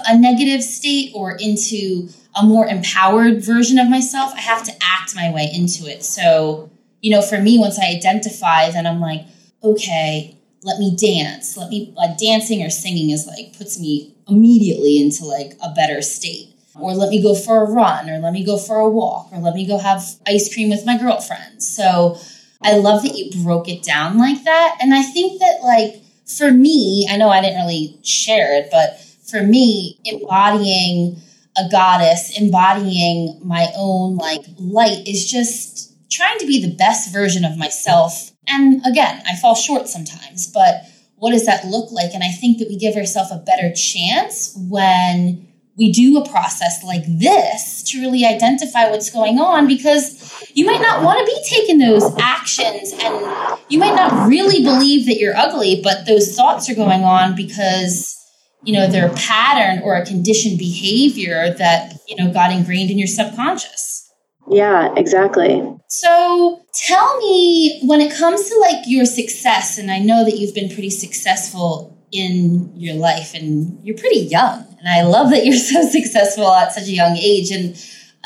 a 0.08 0.18
negative 0.18 0.62
state 0.62 1.12
or 1.14 1.32
into 1.32 2.08
a 2.34 2.42
more 2.42 2.66
empowered 2.66 3.44
version 3.44 3.78
of 3.78 3.90
myself. 3.90 4.32
I 4.34 4.40
have 4.40 4.64
to 4.64 4.72
act 4.82 5.14
my 5.14 5.30
way 5.30 5.50
into 5.52 5.86
it. 5.86 6.02
So 6.02 6.70
you 7.02 7.10
know 7.10 7.20
for 7.20 7.38
me 7.38 7.58
once 7.58 7.78
i 7.78 7.90
identify 7.90 8.70
then 8.70 8.86
i'm 8.86 9.00
like 9.00 9.26
okay 9.62 10.38
let 10.64 10.78
me 10.78 10.96
dance. 10.96 11.56
Let 11.56 11.70
me 11.70 11.92
like 11.96 12.18
dancing 12.18 12.62
or 12.62 12.70
singing 12.70 13.10
is 13.10 13.26
like 13.26 13.56
puts 13.56 13.80
me 13.80 14.14
immediately 14.28 15.02
into 15.02 15.24
like 15.24 15.54
a 15.62 15.72
better 15.74 16.00
state 16.02 16.54
or 16.74 16.94
let 16.94 17.10
me 17.10 17.22
go 17.22 17.34
for 17.34 17.64
a 17.64 17.70
run 17.70 18.08
or 18.08 18.18
let 18.18 18.32
me 18.32 18.44
go 18.44 18.58
for 18.58 18.76
a 18.76 18.88
walk 18.88 19.28
or 19.32 19.38
let 19.38 19.54
me 19.54 19.66
go 19.66 19.78
have 19.78 20.02
ice 20.26 20.52
cream 20.52 20.70
with 20.70 20.86
my 20.86 20.98
girlfriends 20.98 21.68
so 21.68 22.16
i 22.62 22.72
love 22.76 23.02
that 23.02 23.16
you 23.16 23.30
broke 23.42 23.68
it 23.68 23.82
down 23.82 24.18
like 24.18 24.42
that. 24.44 24.78
And 24.80 24.94
i 24.94 25.02
think 25.02 25.40
that 25.40 25.60
like 25.62 26.02
for 26.26 26.50
me 26.50 27.06
i 27.10 27.16
know 27.16 27.28
i 27.28 27.40
didn't 27.40 27.64
really 27.64 27.98
share 28.02 28.58
it 28.58 28.68
but 28.70 28.98
for 29.28 29.42
me 29.42 29.98
embodying 30.04 31.16
a 31.56 31.68
goddess 31.70 32.38
embodying 32.38 33.38
my 33.44 33.68
own 33.76 34.16
like 34.16 34.42
light 34.58 35.06
is 35.06 35.30
just 35.30 35.92
trying 36.12 36.38
to 36.38 36.46
be 36.46 36.60
the 36.60 36.74
best 36.74 37.12
version 37.12 37.44
of 37.44 37.56
myself. 37.56 38.32
And 38.46 38.84
again, 38.86 39.22
I 39.26 39.36
fall 39.36 39.54
short 39.54 39.88
sometimes, 39.88 40.46
but 40.46 40.84
what 41.16 41.32
does 41.32 41.46
that 41.46 41.64
look 41.66 41.90
like? 41.90 42.12
And 42.14 42.22
I 42.22 42.28
think 42.28 42.58
that 42.58 42.68
we 42.68 42.76
give 42.76 42.96
ourselves 42.96 43.32
a 43.32 43.38
better 43.38 43.72
chance 43.74 44.54
when 44.68 45.48
we 45.76 45.90
do 45.90 46.18
a 46.18 46.28
process 46.28 46.82
like 46.84 47.04
this 47.06 47.82
to 47.84 48.00
really 48.00 48.24
identify 48.24 48.90
what's 48.90 49.10
going 49.10 49.38
on 49.38 49.66
because 49.66 50.44
you 50.54 50.66
might 50.66 50.82
not 50.82 51.02
want 51.02 51.18
to 51.20 51.24
be 51.24 51.42
taking 51.48 51.78
those 51.78 52.04
actions 52.18 52.92
and 52.92 53.58
you 53.68 53.78
might 53.78 53.94
not 53.94 54.28
really 54.28 54.62
believe 54.62 55.06
that 55.06 55.18
you're 55.18 55.36
ugly, 55.36 55.80
but 55.82 56.06
those 56.06 56.36
thoughts 56.36 56.68
are 56.68 56.74
going 56.74 57.04
on 57.04 57.34
because 57.34 58.18
you 58.64 58.72
know 58.72 58.86
they're 58.86 59.10
a 59.10 59.14
pattern 59.14 59.82
or 59.82 59.96
a 59.96 60.04
conditioned 60.04 60.58
behavior 60.58 61.54
that 61.58 61.94
you 62.06 62.16
know 62.16 62.32
got 62.32 62.52
ingrained 62.52 62.90
in 62.90 62.98
your 62.98 63.08
subconscious. 63.08 64.10
Yeah, 64.48 64.92
exactly. 64.96 65.62
So 65.88 66.60
tell 66.74 67.18
me 67.18 67.80
when 67.84 68.00
it 68.00 68.14
comes 68.14 68.48
to 68.48 68.58
like 68.58 68.84
your 68.86 69.06
success, 69.06 69.78
and 69.78 69.90
I 69.90 69.98
know 69.98 70.24
that 70.24 70.36
you've 70.36 70.54
been 70.54 70.68
pretty 70.68 70.90
successful 70.90 71.98
in 72.12 72.72
your 72.76 72.94
life 72.94 73.34
and 73.34 73.78
you're 73.84 73.96
pretty 73.96 74.20
young. 74.20 74.71
And 74.82 74.88
I 74.88 75.02
love 75.02 75.30
that 75.30 75.46
you're 75.46 75.54
so 75.56 75.88
successful 75.88 76.50
at 76.52 76.72
such 76.72 76.88
a 76.88 76.92
young 76.92 77.16
age. 77.16 77.50
And 77.50 77.76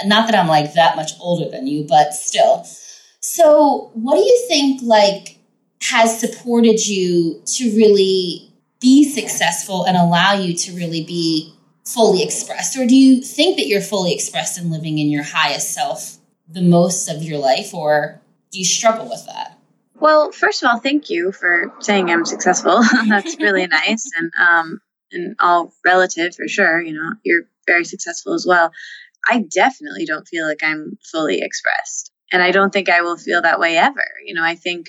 not 0.04 0.28
that 0.28 0.38
I'm 0.38 0.48
like 0.48 0.74
that 0.74 0.96
much 0.96 1.12
older 1.20 1.50
than 1.50 1.66
you, 1.66 1.84
but 1.84 2.14
still. 2.14 2.66
So 3.20 3.90
what 3.94 4.14
do 4.14 4.20
you 4.20 4.44
think 4.48 4.80
like 4.82 5.38
has 5.82 6.18
supported 6.18 6.86
you 6.86 7.42
to 7.44 7.64
really 7.76 8.52
be 8.80 9.04
successful 9.04 9.84
and 9.84 9.96
allow 9.96 10.34
you 10.34 10.54
to 10.54 10.72
really 10.72 11.04
be 11.04 11.54
fully 11.84 12.22
expressed? 12.22 12.76
Or 12.76 12.86
do 12.86 12.96
you 12.96 13.22
think 13.22 13.56
that 13.56 13.66
you're 13.66 13.80
fully 13.80 14.12
expressed 14.12 14.58
and 14.58 14.70
living 14.70 14.98
in 14.98 15.08
your 15.08 15.22
highest 15.22 15.72
self 15.72 16.16
the 16.48 16.62
most 16.62 17.08
of 17.08 17.22
your 17.22 17.38
life? 17.38 17.74
Or 17.74 18.20
do 18.50 18.58
you 18.58 18.64
struggle 18.64 19.08
with 19.08 19.24
that? 19.26 19.58
Well, 19.98 20.30
first 20.30 20.62
of 20.62 20.68
all, 20.68 20.78
thank 20.78 21.08
you 21.08 21.32
for 21.32 21.72
saying 21.80 22.10
I'm 22.10 22.24
successful. 22.24 22.82
That's 23.08 23.38
really 23.38 23.66
nice. 23.68 24.10
And, 24.16 24.32
um, 24.38 24.80
and 25.12 25.36
all 25.40 25.72
relative 25.84 26.34
for 26.34 26.48
sure. 26.48 26.80
You 26.80 26.94
know, 26.94 27.10
you're 27.24 27.44
very 27.66 27.84
successful 27.84 28.34
as 28.34 28.46
well. 28.46 28.70
I 29.28 29.44
definitely 29.52 30.06
don't 30.06 30.28
feel 30.28 30.46
like 30.46 30.62
I'm 30.62 30.98
fully 31.10 31.40
expressed. 31.42 32.12
And 32.32 32.42
I 32.42 32.50
don't 32.50 32.72
think 32.72 32.88
I 32.88 33.02
will 33.02 33.16
feel 33.16 33.42
that 33.42 33.60
way 33.60 33.76
ever. 33.76 34.04
You 34.24 34.34
know, 34.34 34.44
I 34.44 34.54
think 34.54 34.88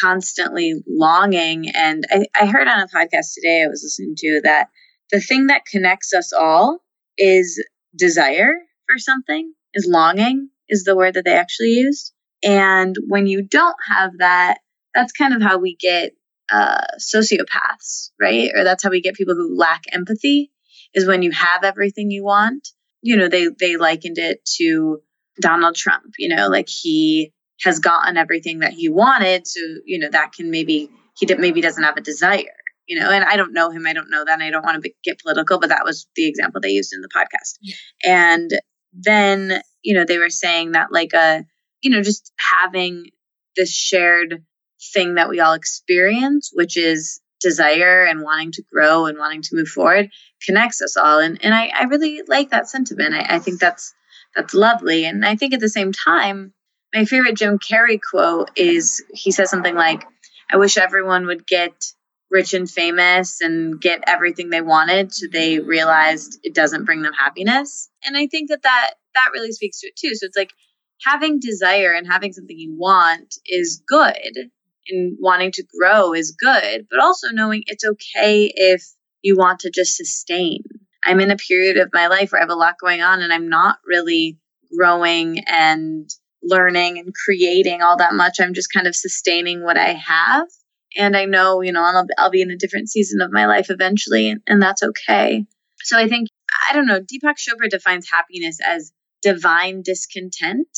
constantly 0.00 0.74
longing. 0.88 1.70
And 1.74 2.04
I, 2.10 2.26
I 2.40 2.46
heard 2.46 2.68
on 2.68 2.80
a 2.80 2.86
podcast 2.86 3.34
today 3.34 3.62
I 3.64 3.68
was 3.68 3.82
listening 3.82 4.14
to 4.16 4.40
that 4.44 4.68
the 5.10 5.20
thing 5.20 5.46
that 5.46 5.66
connects 5.70 6.12
us 6.14 6.32
all 6.32 6.80
is 7.16 7.62
desire 7.96 8.52
for 8.86 8.98
something, 8.98 9.52
is 9.74 9.88
longing, 9.90 10.50
is 10.68 10.84
the 10.84 10.96
word 10.96 11.14
that 11.14 11.24
they 11.24 11.36
actually 11.36 11.70
used. 11.70 12.12
And 12.42 12.94
when 13.08 13.26
you 13.26 13.42
don't 13.42 13.76
have 13.88 14.12
that, 14.18 14.58
that's 14.94 15.12
kind 15.12 15.34
of 15.34 15.42
how 15.42 15.58
we 15.58 15.76
get 15.76 16.12
uh, 16.50 16.84
sociopaths, 16.98 18.10
right? 18.20 18.50
Or 18.54 18.64
that's 18.64 18.82
how 18.82 18.90
we 18.90 19.00
get 19.00 19.14
people 19.14 19.34
who 19.34 19.56
lack 19.56 19.82
empathy, 19.92 20.50
is 20.94 21.06
when 21.06 21.22
you 21.22 21.30
have 21.32 21.64
everything 21.64 22.10
you 22.10 22.24
want. 22.24 22.68
You 23.02 23.16
know, 23.16 23.28
they 23.28 23.48
they 23.58 23.76
likened 23.76 24.18
it 24.18 24.44
to 24.56 25.00
Donald 25.40 25.76
Trump. 25.76 26.14
You 26.18 26.34
know, 26.34 26.48
like 26.48 26.68
he 26.68 27.32
has 27.62 27.78
gotten 27.78 28.16
everything 28.16 28.60
that 28.60 28.72
he 28.72 28.88
wanted, 28.88 29.46
so 29.46 29.60
you 29.84 29.98
know 29.98 30.08
that 30.10 30.32
can 30.32 30.50
maybe 30.50 30.90
he 31.18 31.34
maybe 31.34 31.60
doesn't 31.60 31.82
have 31.82 31.96
a 31.96 32.00
desire 32.00 32.54
you 32.88 32.98
know, 32.98 33.10
and 33.10 33.22
I 33.22 33.36
don't 33.36 33.52
know 33.52 33.70
him. 33.70 33.86
I 33.86 33.92
don't 33.92 34.10
know 34.10 34.24
that. 34.24 34.32
And 34.32 34.42
I 34.42 34.50
don't 34.50 34.64
want 34.64 34.82
to 34.82 34.90
get 35.04 35.20
political, 35.20 35.60
but 35.60 35.68
that 35.68 35.84
was 35.84 36.08
the 36.16 36.26
example 36.26 36.60
they 36.60 36.70
used 36.70 36.92
in 36.94 37.02
the 37.02 37.08
podcast. 37.08 37.58
Yeah. 37.60 37.74
And 38.04 38.50
then, 38.94 39.60
you 39.82 39.94
know, 39.94 40.04
they 40.04 40.18
were 40.18 40.30
saying 40.30 40.72
that 40.72 40.90
like 40.90 41.12
a, 41.12 41.18
uh, 41.18 41.42
you 41.82 41.90
know, 41.90 42.02
just 42.02 42.32
having 42.38 43.04
this 43.56 43.72
shared 43.72 44.42
thing 44.94 45.14
that 45.14 45.28
we 45.28 45.40
all 45.40 45.54
experience, 45.54 46.50
which 46.52 46.76
is 46.76 47.20
desire 47.40 48.04
and 48.04 48.22
wanting 48.22 48.52
to 48.52 48.62
grow 48.72 49.06
and 49.06 49.18
wanting 49.18 49.42
to 49.42 49.54
move 49.54 49.68
forward 49.68 50.10
connects 50.44 50.82
us 50.82 50.96
all. 50.96 51.20
And, 51.20 51.42
and 51.44 51.54
I, 51.54 51.70
I 51.78 51.84
really 51.84 52.22
like 52.26 52.50
that 52.50 52.68
sentiment. 52.68 53.14
I, 53.14 53.36
I 53.36 53.38
think 53.38 53.60
that's, 53.60 53.94
that's 54.34 54.54
lovely. 54.54 55.04
And 55.04 55.24
I 55.24 55.36
think 55.36 55.54
at 55.54 55.60
the 55.60 55.68
same 55.68 55.92
time, 55.92 56.52
my 56.94 57.04
favorite 57.04 57.36
Jim 57.36 57.58
Carrey 57.58 58.00
quote 58.00 58.50
is 58.56 59.04
he 59.12 59.30
says 59.30 59.50
something 59.50 59.74
like, 59.74 60.04
I 60.50 60.56
wish 60.56 60.78
everyone 60.78 61.26
would 61.26 61.46
get 61.46 61.74
rich 62.30 62.54
and 62.54 62.70
famous 62.70 63.40
and 63.40 63.80
get 63.80 64.04
everything 64.06 64.50
they 64.50 64.60
wanted 64.60 65.12
so 65.12 65.26
they 65.32 65.60
realized 65.60 66.38
it 66.42 66.54
doesn't 66.54 66.84
bring 66.84 67.02
them 67.02 67.12
happiness 67.14 67.88
and 68.04 68.16
i 68.16 68.26
think 68.26 68.50
that 68.50 68.62
that 68.62 68.90
that 69.14 69.30
really 69.32 69.52
speaks 69.52 69.80
to 69.80 69.86
it 69.86 69.96
too 69.96 70.14
so 70.14 70.26
it's 70.26 70.36
like 70.36 70.52
having 71.04 71.40
desire 71.40 71.92
and 71.92 72.06
having 72.06 72.32
something 72.32 72.58
you 72.58 72.74
want 72.76 73.34
is 73.46 73.82
good 73.88 74.50
and 74.90 75.16
wanting 75.20 75.52
to 75.52 75.64
grow 75.78 76.14
is 76.14 76.36
good 76.38 76.86
but 76.90 77.00
also 77.00 77.28
knowing 77.32 77.62
it's 77.66 77.84
okay 77.84 78.50
if 78.54 78.82
you 79.22 79.36
want 79.36 79.60
to 79.60 79.70
just 79.70 79.96
sustain 79.96 80.62
i'm 81.04 81.20
in 81.20 81.30
a 81.30 81.36
period 81.36 81.76
of 81.76 81.90
my 81.92 82.06
life 82.06 82.32
where 82.32 82.40
i 82.40 82.42
have 82.42 82.50
a 82.50 82.54
lot 82.54 82.74
going 82.80 83.02
on 83.02 83.22
and 83.22 83.32
i'm 83.32 83.48
not 83.48 83.78
really 83.86 84.38
growing 84.76 85.40
and 85.46 86.10
learning 86.42 86.98
and 86.98 87.12
creating 87.14 87.82
all 87.82 87.96
that 87.96 88.14
much 88.14 88.40
i'm 88.40 88.54
just 88.54 88.72
kind 88.72 88.86
of 88.86 88.94
sustaining 88.94 89.62
what 89.62 89.76
i 89.76 89.92
have 89.92 90.46
and 90.96 91.16
I 91.16 91.26
know, 91.26 91.60
you 91.60 91.72
know, 91.72 91.82
I'll, 91.82 92.06
I'll 92.16 92.30
be 92.30 92.42
in 92.42 92.50
a 92.50 92.56
different 92.56 92.88
season 92.88 93.20
of 93.20 93.32
my 93.32 93.46
life 93.46 93.70
eventually, 93.70 94.30
and, 94.30 94.40
and 94.46 94.62
that's 94.62 94.82
okay. 94.82 95.44
So 95.82 95.98
I 95.98 96.08
think, 96.08 96.28
I 96.68 96.74
don't 96.74 96.86
know, 96.86 97.00
Deepak 97.00 97.36
Chopra 97.36 97.68
defines 97.68 98.10
happiness 98.10 98.58
as 98.66 98.92
divine 99.22 99.82
discontent. 99.82 100.68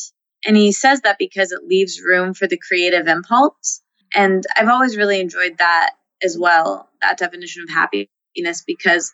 And 0.45 0.57
he 0.57 0.73
says 0.73 1.03
that 1.03 1.17
because 1.19 1.53
it 1.53 1.67
leaves 1.67 2.01
room 2.01 2.35
for 2.35 2.47
the 2.47 2.59
creative 2.59 3.07
impulse. 3.07 3.80
And 4.15 4.45
I've 4.57 4.69
always 4.69 4.97
really 4.97 5.21
enjoyed 5.21 5.59
that 5.59 5.91
as 6.23 6.37
well, 6.39 6.89
that 7.01 7.19
definition 7.19 7.63
of 7.63 7.71
happiness, 7.71 8.65
because 8.67 9.13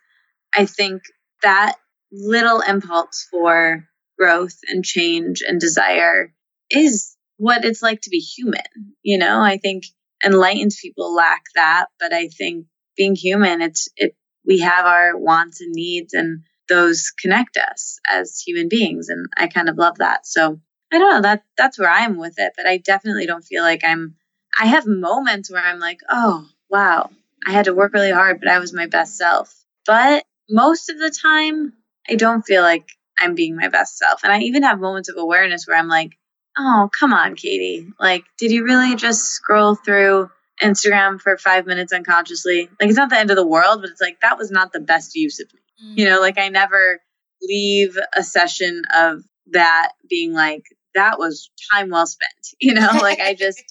I 0.55 0.67
think 0.67 1.03
that 1.43 1.76
little 2.11 2.61
impulse 2.61 3.26
for 3.31 3.87
growth 4.19 4.59
and 4.69 4.85
change 4.85 5.43
and 5.47 5.61
desire 5.61 6.33
is 6.71 7.17
what 7.37 7.65
it's 7.65 7.83
like 7.83 8.00
to 8.03 8.11
be 8.11 8.19
human. 8.19 8.62
You 9.03 9.19
know, 9.19 9.41
I 9.41 9.59
think 9.59 9.85
enlightened 10.25 10.73
people 10.81 11.15
lack 11.15 11.43
that, 11.55 11.87
but 12.00 12.12
I 12.12 12.29
think 12.29 12.67
being 12.97 13.15
human, 13.15 13.61
it's 13.61 13.88
it 13.97 14.17
we 14.47 14.61
have 14.61 14.87
our 14.87 15.17
wants 15.17 15.61
and 15.61 15.73
needs 15.73 16.15
and 16.15 16.43
those 16.69 17.12
connect 17.21 17.57
us 17.57 17.99
as 18.09 18.43
human 18.45 18.69
beings 18.69 19.09
and 19.09 19.26
I 19.37 19.49
kind 19.49 19.69
of 19.69 19.76
love 19.76 19.99
that. 19.99 20.26
So 20.26 20.61
I 20.93 20.99
don't 20.99 21.11
know 21.11 21.23
that 21.23 21.43
that's 21.59 21.79
where 21.79 21.91
I'm 21.91 22.17
with 22.17 22.35
it, 22.38 22.53
but 22.57 22.67
I 22.67 22.79
definitely 22.79 23.26
don't 23.26 23.45
feel 23.45 23.62
like 23.62 23.83
I'm 23.85 24.15
I 24.58 24.66
have 24.66 24.86
moments 24.86 25.50
where 25.50 25.62
I'm 25.62 25.78
like, 25.78 26.00
"Oh, 26.08 26.46
wow, 26.70 27.10
I 27.46 27.52
had 27.52 27.66
to 27.66 27.75
work 27.75 27.92
really 27.92 28.12
hard, 28.12 28.40
but 28.40 28.48
I 28.48 28.58
was 28.58 28.72
my 28.72 28.86
best 28.86 29.16
self." 29.16 29.54
But 29.84 30.25
most 30.48 30.90
of 30.90 30.98
the 30.98 31.10
time, 31.10 31.72
I 32.08 32.14
don't 32.14 32.42
feel 32.42 32.62
like 32.62 32.88
I'm 33.18 33.34
being 33.34 33.56
my 33.56 33.68
best 33.68 33.96
self. 33.96 34.22
And 34.22 34.32
I 34.32 34.40
even 34.40 34.62
have 34.62 34.80
moments 34.80 35.08
of 35.08 35.16
awareness 35.16 35.66
where 35.66 35.76
I'm 35.76 35.88
like, 35.88 36.16
oh, 36.58 36.88
come 36.98 37.12
on, 37.12 37.34
Katie. 37.34 37.88
Like, 37.98 38.25
did 38.38 38.50
you 38.50 38.64
really 38.64 38.96
just 38.96 39.25
scroll 39.25 39.75
through 39.75 40.30
Instagram 40.62 41.20
for 41.20 41.36
five 41.36 41.66
minutes 41.66 41.92
unconsciously? 41.92 42.68
Like, 42.80 42.88
it's 42.88 42.98
not 42.98 43.10
the 43.10 43.18
end 43.18 43.30
of 43.30 43.36
the 43.36 43.46
world, 43.46 43.80
but 43.80 43.90
it's 43.90 44.00
like, 44.00 44.20
that 44.20 44.38
was 44.38 44.50
not 44.50 44.72
the 44.72 44.80
best 44.80 45.14
use 45.14 45.40
of 45.40 45.52
me. 45.52 45.60
Mm-hmm. 45.84 45.98
You 45.98 46.04
know, 46.06 46.20
like, 46.20 46.38
I 46.38 46.48
never 46.48 47.00
leave 47.42 47.98
a 48.14 48.22
session 48.22 48.82
of 48.96 49.22
that 49.52 49.92
being 50.08 50.32
like, 50.32 50.64
that 50.94 51.18
was 51.18 51.50
time 51.72 51.90
well 51.90 52.06
spent. 52.06 52.32
You 52.60 52.75
know, 52.75 52.88
like, 53.02 53.20
I 53.20 53.34
just, 53.34 53.62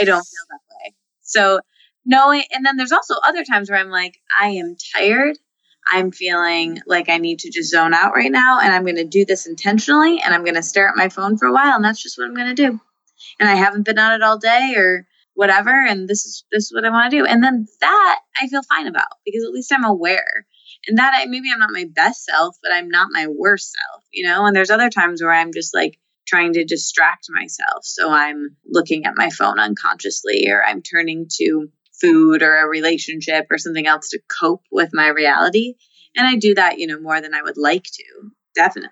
I 0.00 0.04
don't 0.04 0.22
feel 0.22 0.46
that 0.50 0.60
way. 0.70 0.94
So, 1.22 1.60
knowing, 2.04 2.42
and 2.52 2.64
then 2.64 2.76
there's 2.76 2.92
also 2.92 3.14
other 3.24 3.44
times 3.44 3.70
where 3.70 3.78
I'm 3.78 3.90
like, 3.90 4.18
I 4.40 4.48
am 4.48 4.76
tired 4.94 5.36
I'm 5.90 6.12
feeling 6.12 6.80
like 6.86 7.08
I 7.08 7.18
need 7.18 7.40
to 7.40 7.50
just 7.50 7.70
zone 7.70 7.94
out 7.94 8.14
right 8.14 8.32
now 8.32 8.60
and 8.60 8.72
I'm 8.72 8.84
going 8.84 8.96
to 8.96 9.04
do 9.04 9.24
this 9.24 9.46
intentionally 9.46 10.20
and 10.22 10.34
I'm 10.34 10.44
going 10.44 10.54
to 10.54 10.62
stare 10.62 10.88
at 10.88 10.96
my 10.96 11.08
phone 11.08 11.36
for 11.36 11.46
a 11.46 11.52
while 11.52 11.76
and 11.76 11.84
that's 11.84 12.02
just 12.02 12.18
what 12.18 12.26
I'm 12.26 12.34
going 12.34 12.54
to 12.54 12.54
do. 12.54 12.80
And 13.38 13.48
I 13.48 13.54
haven't 13.54 13.84
been 13.84 13.98
on 13.98 14.12
it 14.12 14.22
all 14.22 14.38
day 14.38 14.74
or 14.76 15.06
whatever 15.34 15.70
and 15.70 16.08
this 16.08 16.24
is 16.24 16.44
this 16.52 16.64
is 16.64 16.72
what 16.72 16.84
I 16.84 16.90
want 16.90 17.10
to 17.10 17.16
do. 17.16 17.26
And 17.26 17.42
then 17.42 17.66
that 17.80 18.18
I 18.40 18.48
feel 18.48 18.62
fine 18.62 18.86
about 18.86 19.08
because 19.24 19.44
at 19.44 19.52
least 19.52 19.72
I'm 19.72 19.84
aware. 19.84 20.46
And 20.86 20.98
that 20.98 21.14
I 21.16 21.26
maybe 21.26 21.50
I'm 21.52 21.58
not 21.58 21.70
my 21.72 21.86
best 21.94 22.24
self, 22.24 22.56
but 22.62 22.72
I'm 22.72 22.88
not 22.88 23.08
my 23.10 23.26
worst 23.26 23.72
self, 23.72 24.04
you 24.12 24.26
know? 24.26 24.46
And 24.46 24.56
there's 24.56 24.70
other 24.70 24.90
times 24.90 25.22
where 25.22 25.32
I'm 25.32 25.52
just 25.52 25.74
like 25.74 25.98
trying 26.26 26.54
to 26.54 26.64
distract 26.64 27.26
myself. 27.28 27.84
So 27.84 28.10
I'm 28.10 28.56
looking 28.66 29.04
at 29.04 29.14
my 29.16 29.30
phone 29.30 29.58
unconsciously 29.58 30.48
or 30.48 30.64
I'm 30.64 30.82
turning 30.82 31.26
to 31.36 31.68
food 32.00 32.42
or 32.42 32.56
a 32.56 32.68
relationship 32.68 33.46
or 33.50 33.58
something 33.58 33.86
else 33.86 34.10
to 34.10 34.20
cope 34.40 34.62
with 34.70 34.90
my 34.92 35.08
reality. 35.08 35.74
And 36.16 36.26
I 36.26 36.36
do 36.36 36.54
that, 36.54 36.78
you 36.78 36.86
know, 36.86 37.00
more 37.00 37.20
than 37.20 37.34
I 37.34 37.42
would 37.42 37.56
like 37.56 37.84
to, 37.84 38.30
definitely. 38.54 38.90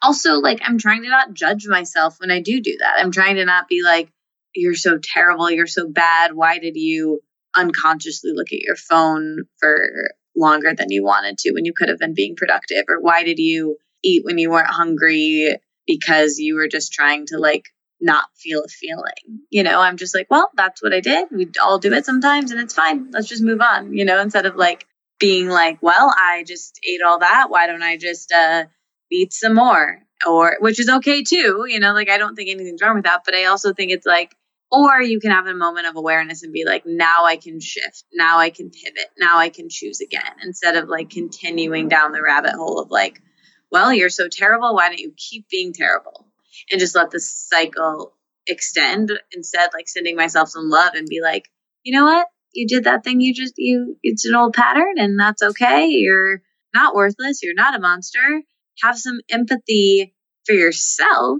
Also, 0.00 0.34
like, 0.34 0.60
I'm 0.64 0.78
trying 0.78 1.02
to 1.02 1.08
not 1.08 1.34
judge 1.34 1.66
myself 1.66 2.16
when 2.18 2.30
I 2.30 2.40
do 2.40 2.60
do 2.60 2.76
that. 2.80 2.96
I'm 2.98 3.10
trying 3.10 3.36
to 3.36 3.44
not 3.44 3.68
be 3.68 3.82
like, 3.82 4.10
you're 4.54 4.74
so 4.74 4.98
terrible, 4.98 5.50
you're 5.50 5.66
so 5.66 5.88
bad. 5.88 6.34
Why 6.34 6.58
did 6.58 6.76
you 6.76 7.20
unconsciously 7.56 8.32
look 8.34 8.52
at 8.52 8.60
your 8.60 8.76
phone 8.76 9.44
for 9.58 9.90
longer 10.36 10.72
than 10.74 10.90
you 10.90 11.04
wanted 11.04 11.38
to 11.38 11.52
when 11.52 11.64
you 11.64 11.72
could 11.76 11.88
have 11.88 11.98
been 11.98 12.14
being 12.14 12.36
productive? 12.36 12.84
Or 12.88 13.00
why 13.00 13.24
did 13.24 13.38
you 13.38 13.76
eat 14.02 14.24
when 14.24 14.38
you 14.38 14.50
weren't 14.50 14.68
hungry 14.68 15.56
because 15.88 16.38
you 16.38 16.54
were 16.54 16.68
just 16.68 16.92
trying 16.92 17.26
to 17.26 17.38
like 17.38 17.64
not 18.00 18.26
feel 18.36 18.62
a 18.64 18.68
feeling. 18.68 19.42
You 19.50 19.64
know, 19.64 19.80
I'm 19.80 19.96
just 19.96 20.14
like, 20.14 20.28
well, 20.30 20.50
that's 20.54 20.80
what 20.80 20.94
I 20.94 21.00
did. 21.00 21.26
We 21.32 21.48
all 21.60 21.80
do 21.80 21.92
it 21.94 22.04
sometimes 22.04 22.52
and 22.52 22.60
it's 22.60 22.74
fine. 22.74 23.10
Let's 23.10 23.26
just 23.26 23.42
move 23.42 23.60
on, 23.60 23.92
you 23.94 24.04
know, 24.04 24.20
instead 24.20 24.46
of 24.46 24.54
like 24.54 24.86
being 25.18 25.48
like, 25.48 25.82
well, 25.82 26.14
I 26.16 26.44
just 26.46 26.78
ate 26.88 27.02
all 27.02 27.18
that. 27.18 27.46
Why 27.48 27.66
don't 27.66 27.82
I 27.82 27.96
just 27.96 28.30
uh 28.30 28.66
eat 29.10 29.32
some 29.32 29.54
more? 29.54 29.98
Or 30.26 30.56
which 30.60 30.78
is 30.78 30.88
okay 30.88 31.22
too, 31.22 31.64
you 31.66 31.80
know, 31.80 31.92
like 31.92 32.10
I 32.10 32.18
don't 32.18 32.36
think 32.36 32.50
anything's 32.50 32.82
wrong 32.82 32.96
with 32.96 33.04
that, 33.04 33.22
but 33.24 33.34
I 33.34 33.46
also 33.46 33.72
think 33.72 33.90
it's 33.90 34.06
like 34.06 34.36
or 34.70 35.00
you 35.00 35.18
can 35.18 35.30
have 35.30 35.46
a 35.46 35.54
moment 35.54 35.86
of 35.86 35.96
awareness 35.96 36.42
and 36.42 36.52
be 36.52 36.66
like, 36.66 36.84
now 36.84 37.24
I 37.24 37.36
can 37.36 37.58
shift, 37.58 38.04
now 38.12 38.38
I 38.38 38.50
can 38.50 38.70
pivot, 38.70 39.10
now 39.18 39.38
I 39.38 39.48
can 39.48 39.68
choose 39.70 40.00
again, 40.02 40.30
instead 40.42 40.76
of 40.76 40.90
like 40.90 41.08
continuing 41.08 41.88
down 41.88 42.12
the 42.12 42.20
rabbit 42.22 42.52
hole 42.52 42.78
of 42.78 42.90
like, 42.90 43.22
well, 43.70 43.92
you're 43.92 44.08
so 44.08 44.28
terrible. 44.30 44.74
Why 44.74 44.88
don't 44.88 45.00
you 45.00 45.12
keep 45.16 45.48
being 45.48 45.72
terrible? 45.72 46.28
and 46.70 46.80
just 46.80 46.94
let 46.94 47.10
the 47.10 47.20
cycle 47.20 48.14
extend 48.46 49.12
instead 49.32 49.70
like 49.74 49.88
sending 49.88 50.16
myself 50.16 50.48
some 50.48 50.68
love 50.68 50.94
and 50.94 51.06
be 51.08 51.20
like 51.22 51.44
you 51.84 51.96
know 51.96 52.04
what? 52.04 52.26
You 52.52 52.66
did 52.66 52.84
that 52.84 53.04
thing 53.04 53.20
you 53.20 53.32
just 53.34 53.54
you 53.56 53.96
it's 54.02 54.26
an 54.26 54.34
old 54.34 54.54
pattern 54.54 54.94
and 54.96 55.18
that's 55.18 55.42
okay. 55.42 55.86
You're 55.86 56.42
not 56.74 56.94
worthless. 56.94 57.42
You're 57.42 57.54
not 57.54 57.76
a 57.76 57.80
monster. 57.80 58.42
Have 58.82 58.98
some 58.98 59.20
empathy 59.30 60.14
for 60.44 60.52
yourself 60.54 61.38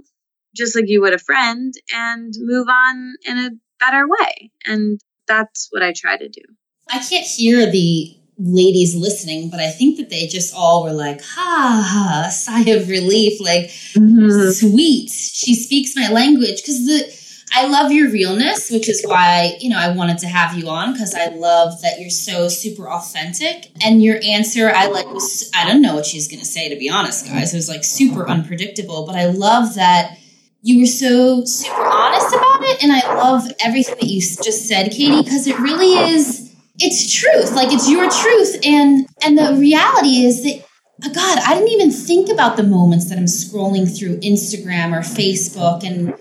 just 0.55 0.75
like 0.75 0.85
you 0.87 1.01
would 1.01 1.13
a 1.13 1.19
friend 1.19 1.73
and 1.93 2.33
move 2.39 2.67
on 2.67 3.13
in 3.25 3.37
a 3.37 3.51
better 3.79 4.07
way. 4.07 4.51
And 4.65 4.99
that's 5.27 5.67
what 5.69 5.83
i 5.83 5.93
try 5.95 6.17
to 6.17 6.27
do. 6.27 6.41
I 6.89 6.97
can't 6.97 7.25
hear 7.25 7.69
the 7.69 8.18
ladies 8.39 8.95
listening, 8.95 9.49
but 9.49 9.59
I 9.59 9.69
think 9.69 9.97
that 9.97 10.09
they 10.09 10.25
just 10.25 10.53
all 10.55 10.83
were 10.83 10.93
like, 10.93 11.21
ha, 11.21 11.83
ha 11.85 12.29
sigh 12.29 12.71
of 12.71 12.87
relief, 12.87 13.39
like, 13.41 13.65
mm-hmm. 13.93 14.49
sweet, 14.51 15.09
she 15.09 15.53
speaks 15.53 15.95
my 15.95 16.09
language. 16.09 16.61
Because 16.61 16.85
the, 16.85 17.19
I 17.53 17.67
love 17.67 17.91
your 17.91 18.09
realness, 18.09 18.71
which 18.71 18.87
is 18.89 19.03
why, 19.05 19.57
you 19.59 19.69
know, 19.69 19.77
I 19.77 19.91
wanted 19.91 20.19
to 20.19 20.27
have 20.27 20.57
you 20.57 20.69
on 20.69 20.93
because 20.93 21.13
I 21.13 21.27
love 21.27 21.81
that 21.81 21.99
you're 21.99 22.09
so 22.09 22.47
super 22.47 22.89
authentic. 22.89 23.71
And 23.83 24.01
your 24.01 24.19
answer, 24.23 24.71
I 24.73 24.87
like 24.87 25.11
was, 25.11 25.51
I 25.53 25.67
don't 25.67 25.81
know 25.81 25.95
what 25.95 26.05
she's 26.05 26.27
going 26.27 26.39
to 26.39 26.45
say, 26.45 26.69
to 26.69 26.75
be 26.77 26.89
honest, 26.89 27.25
guys. 27.25 27.53
It 27.53 27.57
was 27.57 27.69
like 27.69 27.83
super 27.83 28.27
unpredictable, 28.27 29.05
but 29.05 29.15
I 29.15 29.25
love 29.25 29.75
that 29.75 30.17
you 30.61 30.81
were 30.81 30.85
so 30.85 31.43
super 31.45 31.85
honest 31.85 32.29
about 32.29 32.61
it. 32.63 32.83
And 32.83 32.91
I 32.91 33.15
love 33.15 33.51
everything 33.59 33.95
that 33.95 34.07
you 34.07 34.21
just 34.21 34.67
said, 34.67 34.91
Katie, 34.91 35.23
because 35.23 35.47
it 35.47 35.57
really 35.59 35.93
is 36.13 36.48
it's 36.79 37.13
truth 37.13 37.53
like 37.53 37.71
it's 37.71 37.89
your 37.89 38.09
truth 38.09 38.57
and 38.65 39.07
and 39.23 39.37
the 39.37 39.55
reality 39.59 40.25
is 40.25 40.43
that 40.43 40.65
oh 41.05 41.13
god 41.13 41.39
i 41.45 41.53
didn't 41.53 41.69
even 41.69 41.91
think 41.91 42.29
about 42.29 42.57
the 42.57 42.63
moments 42.63 43.09
that 43.09 43.17
i'm 43.17 43.25
scrolling 43.25 43.85
through 43.97 44.19
instagram 44.19 44.95
or 44.95 45.01
facebook 45.01 45.83
and 45.83 46.13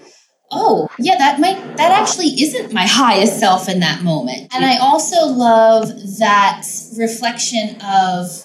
oh 0.50 0.88
yeah 0.98 1.16
that 1.16 1.40
might 1.40 1.76
that 1.76 1.92
actually 1.92 2.28
isn't 2.40 2.72
my 2.72 2.86
highest 2.86 3.38
self 3.38 3.68
in 3.68 3.80
that 3.80 4.02
moment. 4.02 4.52
And 4.54 4.64
i 4.64 4.78
also 4.78 5.26
love 5.26 5.88
that 6.18 6.62
reflection 6.96 7.80
of 7.82 8.44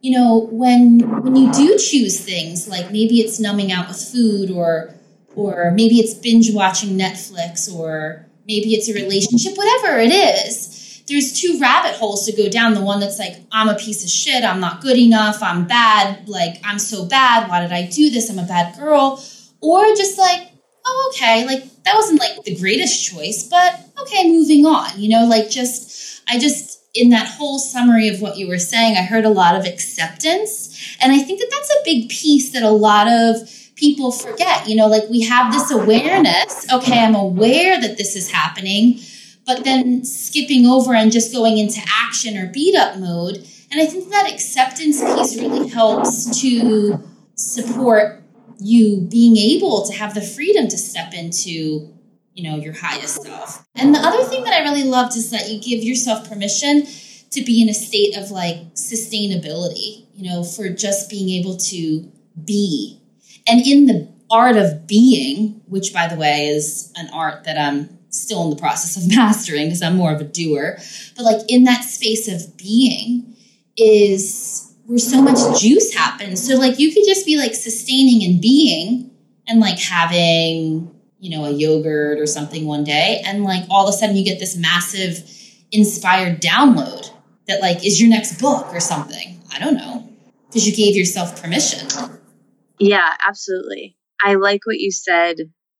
you 0.00 0.18
know 0.18 0.48
when 0.50 1.00
when 1.22 1.36
you 1.36 1.52
do 1.52 1.78
choose 1.78 2.20
things 2.20 2.68
like 2.68 2.90
maybe 2.90 3.20
it's 3.20 3.40
numbing 3.40 3.72
out 3.72 3.88
with 3.88 4.00
food 4.00 4.50
or 4.50 4.94
or 5.34 5.70
maybe 5.70 5.96
it's 5.96 6.14
binge 6.14 6.52
watching 6.52 6.98
netflix 6.98 7.72
or 7.72 8.26
maybe 8.46 8.74
it's 8.74 8.88
a 8.88 8.94
relationship 8.94 9.56
whatever 9.56 9.98
it 9.98 10.12
is 10.12 10.73
there's 11.06 11.38
two 11.38 11.58
rabbit 11.60 11.94
holes 11.94 12.26
to 12.26 12.36
go 12.36 12.48
down. 12.48 12.74
The 12.74 12.80
one 12.80 13.00
that's 13.00 13.18
like, 13.18 13.36
I'm 13.52 13.68
a 13.68 13.76
piece 13.76 14.02
of 14.02 14.10
shit, 14.10 14.44
I'm 14.44 14.60
not 14.60 14.80
good 14.80 14.96
enough, 14.96 15.42
I'm 15.42 15.66
bad, 15.66 16.28
like, 16.28 16.56
I'm 16.64 16.78
so 16.78 17.06
bad, 17.06 17.48
why 17.48 17.60
did 17.60 17.72
I 17.72 17.86
do 17.86 18.10
this? 18.10 18.30
I'm 18.30 18.38
a 18.38 18.46
bad 18.46 18.76
girl. 18.78 19.22
Or 19.60 19.84
just 19.94 20.18
like, 20.18 20.50
oh, 20.86 21.12
okay, 21.14 21.44
like, 21.46 21.82
that 21.84 21.94
wasn't 21.94 22.20
like 22.20 22.42
the 22.44 22.56
greatest 22.56 23.04
choice, 23.04 23.46
but 23.48 23.80
okay, 24.00 24.30
moving 24.30 24.64
on. 24.64 24.98
You 24.98 25.10
know, 25.10 25.26
like, 25.26 25.50
just, 25.50 26.22
I 26.28 26.38
just, 26.38 26.80
in 26.94 27.10
that 27.10 27.26
whole 27.26 27.58
summary 27.58 28.08
of 28.08 28.22
what 28.22 28.38
you 28.38 28.48
were 28.48 28.58
saying, 28.58 28.96
I 28.96 29.02
heard 29.02 29.24
a 29.24 29.30
lot 29.30 29.56
of 29.56 29.66
acceptance. 29.66 30.96
And 31.00 31.12
I 31.12 31.18
think 31.18 31.40
that 31.40 31.48
that's 31.50 31.70
a 31.70 31.84
big 31.84 32.08
piece 32.08 32.52
that 32.52 32.62
a 32.62 32.70
lot 32.70 33.08
of 33.08 33.48
people 33.74 34.12
forget. 34.12 34.68
You 34.68 34.76
know, 34.76 34.86
like 34.86 35.02
we 35.10 35.22
have 35.22 35.52
this 35.52 35.72
awareness. 35.72 36.72
Okay, 36.72 36.98
I'm 36.98 37.16
aware 37.16 37.80
that 37.80 37.98
this 37.98 38.14
is 38.14 38.30
happening 38.30 39.00
but 39.46 39.64
then 39.64 40.04
skipping 40.04 40.66
over 40.66 40.94
and 40.94 41.12
just 41.12 41.32
going 41.32 41.58
into 41.58 41.80
action 41.86 42.36
or 42.36 42.46
beat 42.46 42.74
up 42.74 42.98
mode. 42.98 43.46
And 43.70 43.80
I 43.80 43.86
think 43.86 44.10
that 44.10 44.30
acceptance 44.32 45.02
piece 45.02 45.36
really 45.40 45.68
helps 45.68 46.40
to 46.40 47.02
support 47.34 48.22
you 48.58 49.00
being 49.00 49.36
able 49.36 49.84
to 49.86 49.92
have 49.92 50.14
the 50.14 50.22
freedom 50.22 50.68
to 50.68 50.78
step 50.78 51.12
into 51.12 51.92
you 52.34 52.48
know 52.50 52.56
your 52.56 52.72
highest 52.72 53.22
self 53.22 53.66
and 53.74 53.94
the 53.94 53.98
other 53.98 54.22
thing 54.24 54.44
that 54.44 54.54
i 54.54 54.62
really 54.62 54.84
loved 54.84 55.16
is 55.16 55.30
that 55.30 55.48
you 55.48 55.60
give 55.60 55.84
yourself 55.84 56.28
permission 56.28 56.84
to 57.30 57.42
be 57.42 57.60
in 57.60 57.68
a 57.68 57.74
state 57.74 58.16
of 58.16 58.30
like 58.30 58.74
sustainability 58.74 60.06
you 60.14 60.30
know 60.30 60.44
for 60.44 60.68
just 60.68 61.10
being 61.10 61.28
able 61.30 61.56
to 61.56 62.10
be 62.44 63.00
and 63.46 63.60
in 63.66 63.86
the 63.86 64.08
art 64.30 64.56
of 64.56 64.86
being 64.86 65.60
which 65.66 65.92
by 65.92 66.06
the 66.08 66.16
way 66.16 66.46
is 66.46 66.92
an 66.96 67.08
art 67.12 67.44
that 67.44 67.58
i'm 67.58 67.98
still 68.14 68.44
in 68.44 68.50
the 68.50 68.56
process 68.56 68.96
of 68.96 69.08
mastering 69.16 69.66
because 69.66 69.82
I'm 69.82 69.96
more 69.96 70.12
of 70.12 70.20
a 70.20 70.24
doer. 70.24 70.78
But 71.16 71.24
like 71.24 71.40
in 71.48 71.64
that 71.64 71.84
space 71.84 72.28
of 72.28 72.56
being 72.56 73.36
is 73.76 74.72
where 74.86 74.98
so 74.98 75.22
much 75.22 75.60
juice 75.60 75.94
happens. 75.94 76.46
So 76.46 76.56
like 76.56 76.78
you 76.78 76.92
could 76.92 77.04
just 77.06 77.26
be 77.26 77.36
like 77.36 77.54
sustaining 77.54 78.28
and 78.30 78.40
being 78.40 79.10
and 79.46 79.60
like 79.60 79.78
having, 79.78 80.94
you 81.18 81.30
know, 81.30 81.44
a 81.44 81.50
yogurt 81.50 82.18
or 82.18 82.26
something 82.26 82.66
one 82.66 82.84
day 82.84 83.22
and 83.24 83.44
like 83.44 83.64
all 83.70 83.88
of 83.88 83.94
a 83.94 83.96
sudden 83.96 84.16
you 84.16 84.24
get 84.24 84.38
this 84.38 84.56
massive 84.56 85.28
inspired 85.72 86.40
download 86.40 87.10
that 87.46 87.60
like 87.60 87.84
is 87.84 88.00
your 88.00 88.10
next 88.10 88.40
book 88.40 88.66
or 88.72 88.80
something. 88.80 89.40
I 89.52 89.58
don't 89.58 89.74
know. 89.74 90.08
Because 90.46 90.68
you 90.68 90.74
gave 90.74 90.94
yourself 90.94 91.42
permission. 91.42 91.88
Yeah, 92.78 93.16
absolutely. 93.26 93.96
I 94.22 94.34
like 94.34 94.66
what 94.66 94.78
you 94.78 94.92
said 94.92 95.36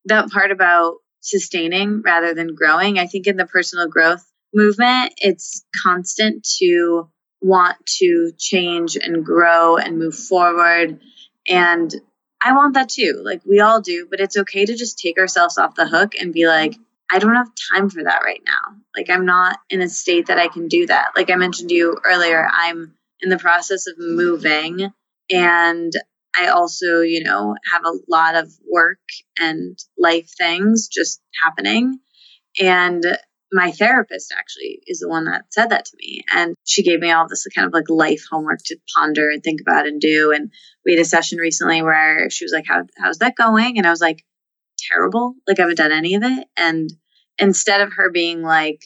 that 0.06 0.30
part 0.30 0.50
about 0.50 0.96
sustaining 1.24 2.02
rather 2.02 2.34
than 2.34 2.54
growing. 2.54 2.98
I 2.98 3.06
think 3.06 3.26
in 3.26 3.36
the 3.36 3.46
personal 3.46 3.88
growth 3.88 4.24
movement, 4.52 5.14
it's 5.18 5.64
constant 5.82 6.46
to 6.58 7.08
want 7.40 7.76
to 7.98 8.32
change 8.38 8.96
and 8.96 9.24
grow 9.24 9.76
and 9.76 9.98
move 9.98 10.14
forward. 10.14 11.00
And 11.48 11.94
I 12.42 12.52
want 12.54 12.74
that 12.74 12.90
too. 12.90 13.22
Like 13.24 13.42
we 13.46 13.60
all 13.60 13.80
do, 13.80 14.06
but 14.08 14.20
it's 14.20 14.36
okay 14.36 14.64
to 14.64 14.76
just 14.76 14.98
take 14.98 15.18
ourselves 15.18 15.58
off 15.58 15.74
the 15.74 15.88
hook 15.88 16.12
and 16.18 16.32
be 16.32 16.46
like, 16.46 16.76
I 17.10 17.18
don't 17.18 17.34
have 17.34 17.50
time 17.72 17.90
for 17.90 18.02
that 18.04 18.22
right 18.24 18.42
now. 18.44 18.76
Like 18.96 19.10
I'm 19.10 19.26
not 19.26 19.58
in 19.70 19.80
a 19.82 19.88
state 19.88 20.26
that 20.26 20.38
I 20.38 20.48
can 20.48 20.68
do 20.68 20.86
that. 20.86 21.08
Like 21.16 21.30
I 21.30 21.36
mentioned 21.36 21.70
to 21.70 21.74
you 21.74 21.98
earlier, 22.04 22.46
I'm 22.50 22.94
in 23.20 23.28
the 23.28 23.38
process 23.38 23.86
of 23.86 23.94
moving 23.98 24.92
and 25.30 25.92
I 26.38 26.48
also, 26.48 27.00
you 27.00 27.22
know, 27.22 27.54
have 27.72 27.82
a 27.84 27.98
lot 28.08 28.34
of 28.34 28.52
work 28.70 28.98
and 29.38 29.78
life 29.98 30.30
things 30.36 30.88
just 30.88 31.20
happening. 31.42 31.98
And 32.60 33.04
my 33.52 33.70
therapist 33.70 34.34
actually 34.36 34.80
is 34.86 34.98
the 34.98 35.08
one 35.08 35.24
that 35.26 35.44
said 35.50 35.70
that 35.70 35.84
to 35.84 35.96
me. 35.96 36.22
And 36.34 36.56
she 36.64 36.82
gave 36.82 36.98
me 36.98 37.12
all 37.12 37.28
this 37.28 37.46
kind 37.54 37.66
of 37.66 37.72
like 37.72 37.88
life 37.88 38.24
homework 38.30 38.58
to 38.66 38.76
ponder 38.96 39.30
and 39.30 39.42
think 39.42 39.60
about 39.60 39.86
and 39.86 40.00
do. 40.00 40.32
And 40.34 40.50
we 40.84 40.92
had 40.92 41.00
a 41.00 41.04
session 41.04 41.38
recently 41.38 41.82
where 41.82 42.28
she 42.30 42.44
was 42.44 42.52
like, 42.52 42.66
How, 42.66 42.82
How's 42.98 43.18
that 43.18 43.36
going? 43.36 43.78
And 43.78 43.86
I 43.86 43.90
was 43.90 44.00
like, 44.00 44.24
Terrible. 44.90 45.34
Like, 45.46 45.60
I 45.60 45.62
haven't 45.62 45.78
done 45.78 45.92
any 45.92 46.16
of 46.16 46.24
it. 46.24 46.48
And 46.56 46.90
instead 47.38 47.80
of 47.80 47.92
her 47.96 48.10
being 48.10 48.42
like, 48.42 48.80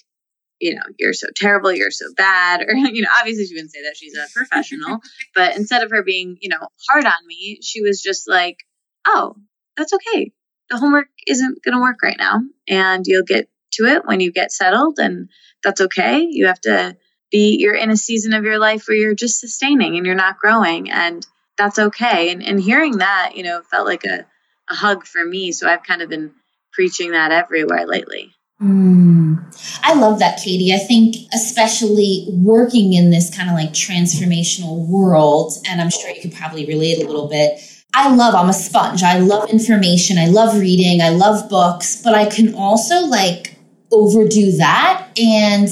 you 0.60 0.74
know, 0.74 0.82
you're 0.98 1.12
so 1.12 1.28
terrible, 1.34 1.72
you're 1.72 1.90
so 1.90 2.06
bad, 2.16 2.62
or, 2.68 2.74
you 2.74 3.02
know, 3.02 3.08
obviously 3.18 3.46
she 3.46 3.54
wouldn't 3.54 3.72
say 3.72 3.82
that 3.82 3.96
she's 3.96 4.16
a 4.16 4.26
professional, 4.34 4.98
but 5.34 5.56
instead 5.56 5.82
of 5.82 5.90
her 5.90 6.02
being, 6.02 6.38
you 6.40 6.48
know, 6.48 6.68
hard 6.88 7.04
on 7.04 7.26
me, 7.26 7.58
she 7.62 7.82
was 7.82 8.02
just 8.02 8.28
like, 8.28 8.58
oh, 9.06 9.36
that's 9.76 9.92
okay. 9.92 10.32
The 10.70 10.78
homework 10.78 11.08
isn't 11.26 11.62
going 11.62 11.74
to 11.74 11.80
work 11.80 12.02
right 12.02 12.18
now. 12.18 12.40
And 12.68 13.06
you'll 13.06 13.24
get 13.24 13.48
to 13.72 13.86
it 13.86 14.04
when 14.04 14.20
you 14.20 14.32
get 14.32 14.52
settled 14.52 14.98
and 14.98 15.30
that's 15.62 15.80
okay. 15.80 16.26
You 16.28 16.46
have 16.46 16.60
to 16.62 16.96
be 17.30 17.56
you're 17.58 17.74
in 17.74 17.90
a 17.90 17.96
season 17.96 18.32
of 18.32 18.44
your 18.44 18.58
life 18.58 18.86
where 18.88 18.96
you're 18.96 19.14
just 19.14 19.40
sustaining 19.40 19.96
and 19.96 20.06
you're 20.06 20.14
not 20.14 20.38
growing 20.38 20.90
and 20.90 21.26
that's 21.56 21.78
okay. 21.78 22.30
And 22.30 22.42
and 22.42 22.60
hearing 22.60 22.98
that, 22.98 23.32
you 23.34 23.42
know, 23.42 23.62
felt 23.62 23.86
like 23.86 24.04
a, 24.04 24.26
a 24.70 24.74
hug 24.74 25.06
for 25.06 25.24
me. 25.24 25.52
So 25.52 25.68
I've 25.68 25.82
kind 25.82 26.02
of 26.02 26.08
been 26.08 26.32
preaching 26.72 27.12
that 27.12 27.32
everywhere 27.32 27.86
lately. 27.86 28.32
Mm. 28.60 29.44
I 29.82 29.94
love 29.94 30.18
that, 30.18 30.40
Katie. 30.42 30.74
I 30.74 30.78
think, 30.78 31.14
especially 31.32 32.26
working 32.30 32.92
in 32.92 33.10
this 33.10 33.34
kind 33.34 33.48
of 33.48 33.54
like 33.54 33.70
transformational 33.70 34.86
world, 34.88 35.54
and 35.68 35.80
I'm 35.80 35.90
sure 35.90 36.10
you 36.10 36.20
could 36.20 36.34
probably 36.34 36.66
relate 36.66 37.02
a 37.02 37.06
little 37.06 37.28
bit. 37.28 37.60
I 37.94 38.14
love, 38.14 38.34
I'm 38.34 38.48
a 38.48 38.52
sponge. 38.52 39.02
I 39.02 39.18
love 39.18 39.48
information. 39.48 40.18
I 40.18 40.26
love 40.26 40.58
reading. 40.58 41.00
I 41.00 41.10
love 41.10 41.48
books, 41.48 42.02
but 42.02 42.14
I 42.14 42.26
can 42.26 42.54
also 42.54 43.06
like 43.06 43.56
overdo 43.90 44.52
that. 44.58 45.08
And 45.18 45.64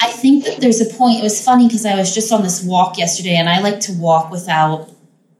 I 0.00 0.10
think 0.10 0.44
that 0.44 0.60
there's 0.60 0.80
a 0.80 0.94
point. 0.94 1.18
It 1.20 1.24
was 1.24 1.44
funny 1.44 1.66
because 1.66 1.84
I 1.84 1.96
was 1.96 2.14
just 2.14 2.32
on 2.32 2.42
this 2.42 2.62
walk 2.62 2.96
yesterday 2.96 3.36
and 3.36 3.48
I 3.48 3.60
like 3.60 3.80
to 3.80 3.92
walk 3.92 4.30
without 4.30 4.93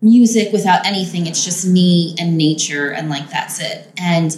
music, 0.04 0.52
without 0.52 0.86
anything. 0.86 1.26
It's 1.26 1.44
just 1.44 1.66
me 1.66 2.14
and 2.18 2.36
nature, 2.36 2.92
and 2.92 3.08
like 3.08 3.30
that's 3.30 3.58
it. 3.60 3.90
And 3.98 4.30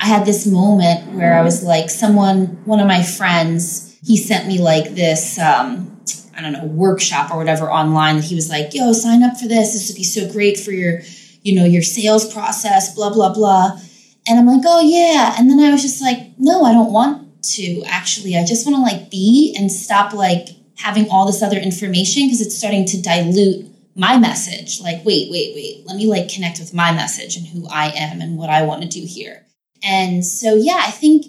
I 0.00 0.06
had 0.06 0.24
this 0.26 0.46
moment 0.46 1.12
where 1.12 1.38
I 1.38 1.42
was 1.42 1.62
like, 1.62 1.90
someone, 1.90 2.46
one 2.64 2.80
of 2.80 2.88
my 2.88 3.02
friends, 3.02 3.98
he 4.02 4.16
sent 4.16 4.48
me 4.48 4.58
like 4.58 4.94
this. 4.94 5.38
Um, 5.38 6.00
I 6.36 6.42
don't 6.42 6.52
know, 6.52 6.64
workshop 6.64 7.30
or 7.30 7.36
whatever 7.36 7.70
online 7.70 8.16
that 8.16 8.24
he 8.24 8.34
was 8.34 8.48
like, 8.48 8.72
yo, 8.72 8.92
sign 8.92 9.22
up 9.22 9.36
for 9.36 9.46
this. 9.46 9.74
This 9.74 9.88
would 9.88 9.96
be 9.96 10.04
so 10.04 10.32
great 10.32 10.58
for 10.58 10.72
your, 10.72 11.02
you 11.42 11.54
know, 11.54 11.66
your 11.66 11.82
sales 11.82 12.32
process, 12.32 12.94
blah, 12.94 13.12
blah, 13.12 13.34
blah. 13.34 13.78
And 14.26 14.38
I'm 14.38 14.46
like, 14.46 14.62
oh 14.64 14.80
yeah. 14.80 15.34
And 15.38 15.50
then 15.50 15.60
I 15.60 15.70
was 15.70 15.82
just 15.82 16.00
like, 16.00 16.32
no, 16.38 16.64
I 16.64 16.72
don't 16.72 16.92
want 16.92 17.42
to 17.42 17.82
actually. 17.84 18.36
I 18.36 18.44
just 18.46 18.66
want 18.66 18.76
to 18.76 18.82
like 18.82 19.10
be 19.10 19.54
and 19.58 19.70
stop 19.70 20.14
like 20.14 20.48
having 20.78 21.10
all 21.10 21.26
this 21.26 21.42
other 21.42 21.58
information 21.58 22.24
because 22.24 22.40
it's 22.40 22.56
starting 22.56 22.86
to 22.86 23.02
dilute 23.02 23.69
my 24.00 24.16
message. 24.16 24.80
Like, 24.80 25.04
wait, 25.04 25.30
wait, 25.30 25.54
wait. 25.54 25.84
Let 25.86 25.96
me 25.96 26.06
like 26.06 26.32
connect 26.32 26.58
with 26.58 26.72
my 26.72 26.90
message 26.90 27.36
and 27.36 27.46
who 27.46 27.68
I 27.68 27.90
am 27.90 28.22
and 28.22 28.38
what 28.38 28.48
I 28.48 28.62
want 28.62 28.82
to 28.82 28.88
do 28.88 29.04
here. 29.06 29.44
And 29.84 30.24
so 30.24 30.54
yeah, 30.54 30.80
I 30.80 30.90
think 30.90 31.26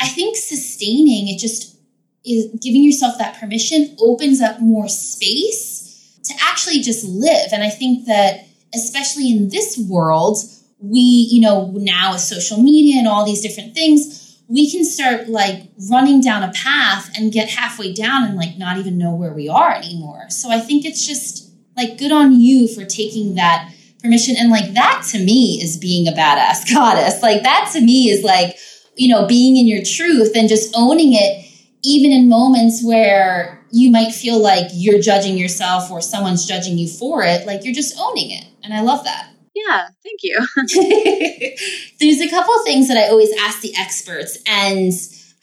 I 0.00 0.06
think 0.06 0.36
sustaining 0.36 1.28
it 1.28 1.40
just 1.40 1.76
is 2.24 2.56
giving 2.62 2.84
yourself 2.84 3.18
that 3.18 3.38
permission 3.40 3.96
opens 3.98 4.40
up 4.40 4.60
more 4.60 4.88
space 4.88 6.20
to 6.24 6.34
actually 6.40 6.80
just 6.80 7.04
live. 7.04 7.48
And 7.52 7.64
I 7.64 7.70
think 7.70 8.06
that 8.06 8.46
especially 8.72 9.32
in 9.32 9.48
this 9.48 9.76
world, 9.76 10.38
we, 10.78 11.28
you 11.30 11.40
know, 11.40 11.72
now 11.74 12.12
with 12.12 12.20
social 12.20 12.62
media 12.62 12.98
and 12.98 13.08
all 13.08 13.26
these 13.26 13.42
different 13.42 13.74
things, 13.74 14.38
we 14.48 14.70
can 14.70 14.84
start 14.84 15.28
like 15.28 15.68
running 15.90 16.20
down 16.20 16.44
a 16.44 16.52
path 16.52 17.10
and 17.16 17.32
get 17.32 17.50
halfway 17.50 17.92
down 17.92 18.22
and 18.22 18.36
like 18.36 18.56
not 18.56 18.78
even 18.78 18.98
know 18.98 19.14
where 19.16 19.32
we 19.32 19.48
are 19.48 19.72
anymore. 19.72 20.30
So 20.30 20.50
I 20.50 20.60
think 20.60 20.84
it's 20.84 21.04
just 21.04 21.43
like 21.76 21.98
good 21.98 22.12
on 22.12 22.40
you 22.40 22.68
for 22.68 22.84
taking 22.84 23.34
that 23.34 23.72
permission. 24.02 24.36
And 24.38 24.50
like 24.50 24.74
that 24.74 25.04
to 25.10 25.18
me 25.18 25.60
is 25.62 25.76
being 25.76 26.06
a 26.06 26.12
badass 26.12 26.70
goddess. 26.74 27.22
Like 27.22 27.42
that 27.42 27.70
to 27.72 27.80
me 27.80 28.10
is 28.10 28.22
like, 28.22 28.56
you 28.96 29.08
know, 29.08 29.26
being 29.26 29.56
in 29.56 29.66
your 29.66 29.82
truth 29.82 30.32
and 30.36 30.48
just 30.48 30.74
owning 30.76 31.14
it, 31.14 31.50
even 31.82 32.12
in 32.12 32.28
moments 32.28 32.82
where 32.84 33.64
you 33.70 33.90
might 33.90 34.12
feel 34.12 34.40
like 34.40 34.68
you're 34.72 35.00
judging 35.00 35.36
yourself 35.36 35.90
or 35.90 36.00
someone's 36.00 36.46
judging 36.46 36.78
you 36.78 36.88
for 36.88 37.22
it. 37.22 37.46
Like 37.46 37.64
you're 37.64 37.74
just 37.74 37.98
owning 37.98 38.30
it. 38.30 38.46
And 38.62 38.72
I 38.72 38.82
love 38.82 39.04
that. 39.04 39.30
Yeah, 39.54 39.88
thank 40.02 40.20
you. 40.22 40.38
There's 42.00 42.20
a 42.20 42.28
couple 42.28 42.54
things 42.64 42.88
that 42.88 42.96
I 42.96 43.08
always 43.08 43.30
ask 43.40 43.60
the 43.60 43.74
experts, 43.76 44.36
and 44.46 44.92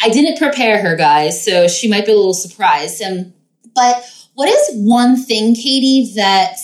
I 0.01 0.09
didn't 0.09 0.37
prepare 0.37 0.81
her, 0.81 0.95
guys, 0.95 1.43
so 1.43 1.67
she 1.67 1.89
might 1.89 2.05
be 2.05 2.11
a 2.11 2.15
little 2.15 2.33
surprised. 2.33 3.01
Um, 3.01 3.33
but 3.73 4.03
what 4.41 4.49
is 4.49 4.71
one 4.73 5.17
thing, 5.17 5.53
Katie, 5.53 6.13
that 6.15 6.55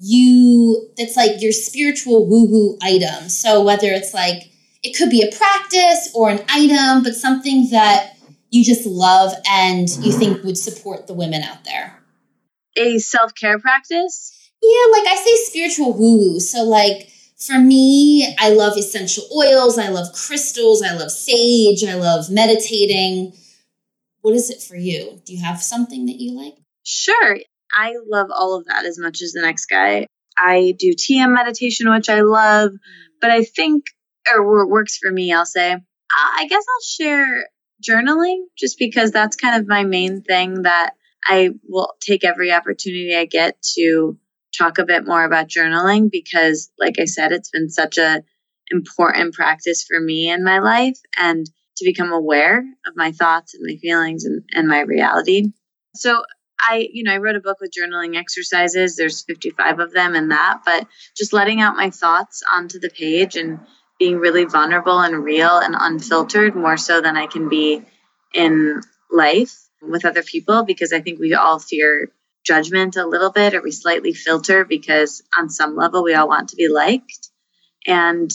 you 0.00 0.90
that's 0.96 1.16
like 1.16 1.40
your 1.40 1.52
spiritual 1.52 2.26
woohoo 2.26 2.76
item? 2.82 3.28
So 3.28 3.62
whether 3.62 3.86
it's 3.86 4.12
like 4.12 4.50
it 4.82 4.98
could 4.98 5.10
be 5.10 5.22
a 5.22 5.30
practice 5.36 6.10
or 6.12 6.28
an 6.28 6.40
item, 6.48 7.04
but 7.04 7.14
something 7.14 7.70
that 7.70 8.16
you 8.50 8.64
just 8.64 8.84
love 8.84 9.32
and 9.48 9.88
you 10.00 10.10
think 10.10 10.42
would 10.42 10.58
support 10.58 11.06
the 11.06 11.14
women 11.14 11.44
out 11.44 11.62
there. 11.64 12.02
A 12.76 12.98
self 12.98 13.32
care 13.36 13.60
practice? 13.60 14.50
Yeah, 14.60 14.90
like 14.90 15.06
I 15.06 15.22
say 15.24 15.36
spiritual 15.44 15.92
woo 15.92 16.32
woo. 16.32 16.40
So, 16.40 16.64
like, 16.64 17.10
for 17.36 17.60
me, 17.60 18.34
I 18.40 18.50
love 18.50 18.76
essential 18.76 19.22
oils. 19.32 19.78
I 19.78 19.90
love 19.90 20.12
crystals. 20.14 20.82
I 20.82 20.94
love 20.94 21.12
sage. 21.12 21.84
I 21.84 21.94
love 21.94 22.28
meditating. 22.28 23.34
What 24.22 24.34
is 24.34 24.50
it 24.50 24.60
for 24.60 24.74
you? 24.74 25.20
Do 25.24 25.32
you 25.32 25.44
have 25.44 25.62
something 25.62 26.06
that 26.06 26.20
you 26.20 26.32
like? 26.36 26.56
Sure. 26.92 27.38
I 27.72 27.94
love 28.08 28.30
all 28.36 28.56
of 28.56 28.66
that 28.66 28.84
as 28.84 28.98
much 28.98 29.22
as 29.22 29.30
the 29.30 29.42
next 29.42 29.66
guy. 29.66 30.08
I 30.36 30.74
do 30.76 30.92
TM 30.92 31.32
meditation, 31.32 31.88
which 31.88 32.08
I 32.08 32.22
love, 32.22 32.70
mm-hmm. 32.70 33.18
but 33.20 33.30
I 33.30 33.44
think, 33.44 33.84
or 34.28 34.66
works 34.68 34.98
for 34.98 35.10
me, 35.10 35.32
I'll 35.32 35.46
say. 35.46 35.72
I 35.72 36.46
guess 36.48 36.64
I'll 36.68 37.06
share 37.06 37.48
journaling 37.88 38.42
just 38.58 38.76
because 38.76 39.12
that's 39.12 39.36
kind 39.36 39.60
of 39.60 39.68
my 39.68 39.84
main 39.84 40.22
thing 40.22 40.62
that 40.62 40.94
I 41.24 41.50
will 41.68 41.92
take 42.00 42.24
every 42.24 42.52
opportunity 42.52 43.14
I 43.14 43.26
get 43.26 43.62
to 43.76 44.18
talk 44.58 44.78
a 44.78 44.84
bit 44.84 45.06
more 45.06 45.24
about 45.24 45.48
journaling 45.48 46.10
because 46.10 46.72
like 46.78 46.98
I 46.98 47.04
said 47.04 47.30
it's 47.30 47.50
been 47.50 47.70
such 47.70 47.98
a 47.98 48.22
important 48.70 49.34
practice 49.34 49.84
for 49.88 50.00
me 50.00 50.28
in 50.28 50.42
my 50.42 50.58
life 50.58 50.98
and 51.16 51.46
to 51.76 51.84
become 51.84 52.12
aware 52.12 52.58
of 52.58 52.96
my 52.96 53.12
thoughts 53.12 53.54
and 53.54 53.62
my 53.64 53.76
feelings 53.76 54.24
and, 54.24 54.42
and 54.52 54.66
my 54.66 54.80
reality. 54.80 55.52
So 55.94 56.22
I, 56.60 56.88
you 56.92 57.04
know, 57.04 57.12
I 57.12 57.18
wrote 57.18 57.36
a 57.36 57.40
book 57.40 57.58
with 57.60 57.72
journaling 57.72 58.16
exercises. 58.16 58.96
There's 58.96 59.22
55 59.22 59.80
of 59.80 59.92
them 59.92 60.14
in 60.14 60.28
that, 60.28 60.60
but 60.64 60.86
just 61.16 61.32
letting 61.32 61.60
out 61.60 61.76
my 61.76 61.90
thoughts 61.90 62.42
onto 62.52 62.78
the 62.78 62.90
page 62.90 63.36
and 63.36 63.60
being 63.98 64.18
really 64.18 64.44
vulnerable 64.44 64.98
and 64.98 65.22
real 65.22 65.58
and 65.58 65.76
unfiltered 65.78 66.56
more 66.56 66.76
so 66.76 67.00
than 67.00 67.16
I 67.16 67.26
can 67.26 67.48
be 67.48 67.82
in 68.34 68.80
life 69.10 69.54
with 69.82 70.04
other 70.04 70.22
people 70.22 70.64
because 70.64 70.92
I 70.92 71.00
think 71.00 71.20
we 71.20 71.34
all 71.34 71.58
fear 71.58 72.10
judgment 72.44 72.96
a 72.96 73.06
little 73.06 73.30
bit 73.30 73.54
or 73.54 73.62
we 73.62 73.70
slightly 73.70 74.12
filter 74.14 74.64
because 74.64 75.22
on 75.36 75.50
some 75.50 75.76
level 75.76 76.02
we 76.02 76.14
all 76.14 76.28
want 76.28 76.50
to 76.50 76.56
be 76.56 76.68
liked 76.68 77.28
and 77.86 78.30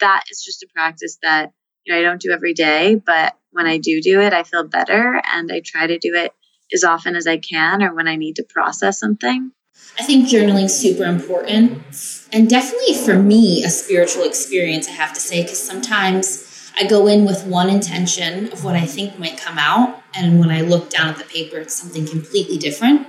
that 0.00 0.24
is 0.30 0.42
just 0.42 0.62
a 0.62 0.68
practice 0.74 1.18
that 1.22 1.52
you 1.84 1.92
know 1.92 1.98
I 1.98 2.02
don't 2.02 2.20
do 2.20 2.32
every 2.32 2.54
day 2.54 2.94
but 2.94 3.36
when 3.52 3.66
I 3.66 3.76
do 3.76 4.00
do 4.00 4.20
it 4.20 4.32
I 4.32 4.44
feel 4.44 4.66
better 4.66 5.20
and 5.32 5.50
I 5.52 5.60
try 5.60 5.86
to 5.86 5.98
do 5.98 6.14
it 6.14 6.32
as 6.72 6.84
often 6.84 7.16
as 7.16 7.26
I 7.26 7.38
can 7.38 7.82
or 7.82 7.94
when 7.94 8.08
I 8.08 8.16
need 8.16 8.36
to 8.36 8.44
process 8.44 8.98
something. 8.98 9.52
I 9.98 10.02
think 10.02 10.28
journaling 10.28 10.64
is 10.64 10.78
super 10.78 11.04
important. 11.04 11.82
And 12.32 12.48
definitely 12.48 12.94
for 12.94 13.18
me 13.18 13.64
a 13.64 13.70
spiritual 13.70 14.24
experience 14.24 14.88
I 14.88 14.92
have 14.92 15.12
to 15.14 15.20
say 15.20 15.42
because 15.42 15.62
sometimes 15.62 16.72
I 16.76 16.86
go 16.86 17.06
in 17.06 17.24
with 17.24 17.44
one 17.46 17.68
intention 17.68 18.52
of 18.52 18.64
what 18.64 18.76
I 18.76 18.86
think 18.86 19.18
might 19.18 19.36
come 19.36 19.58
out 19.58 20.02
and 20.14 20.38
when 20.38 20.50
I 20.50 20.60
look 20.62 20.90
down 20.90 21.08
at 21.08 21.18
the 21.18 21.24
paper 21.24 21.58
it's 21.58 21.74
something 21.74 22.06
completely 22.06 22.56
different. 22.56 23.08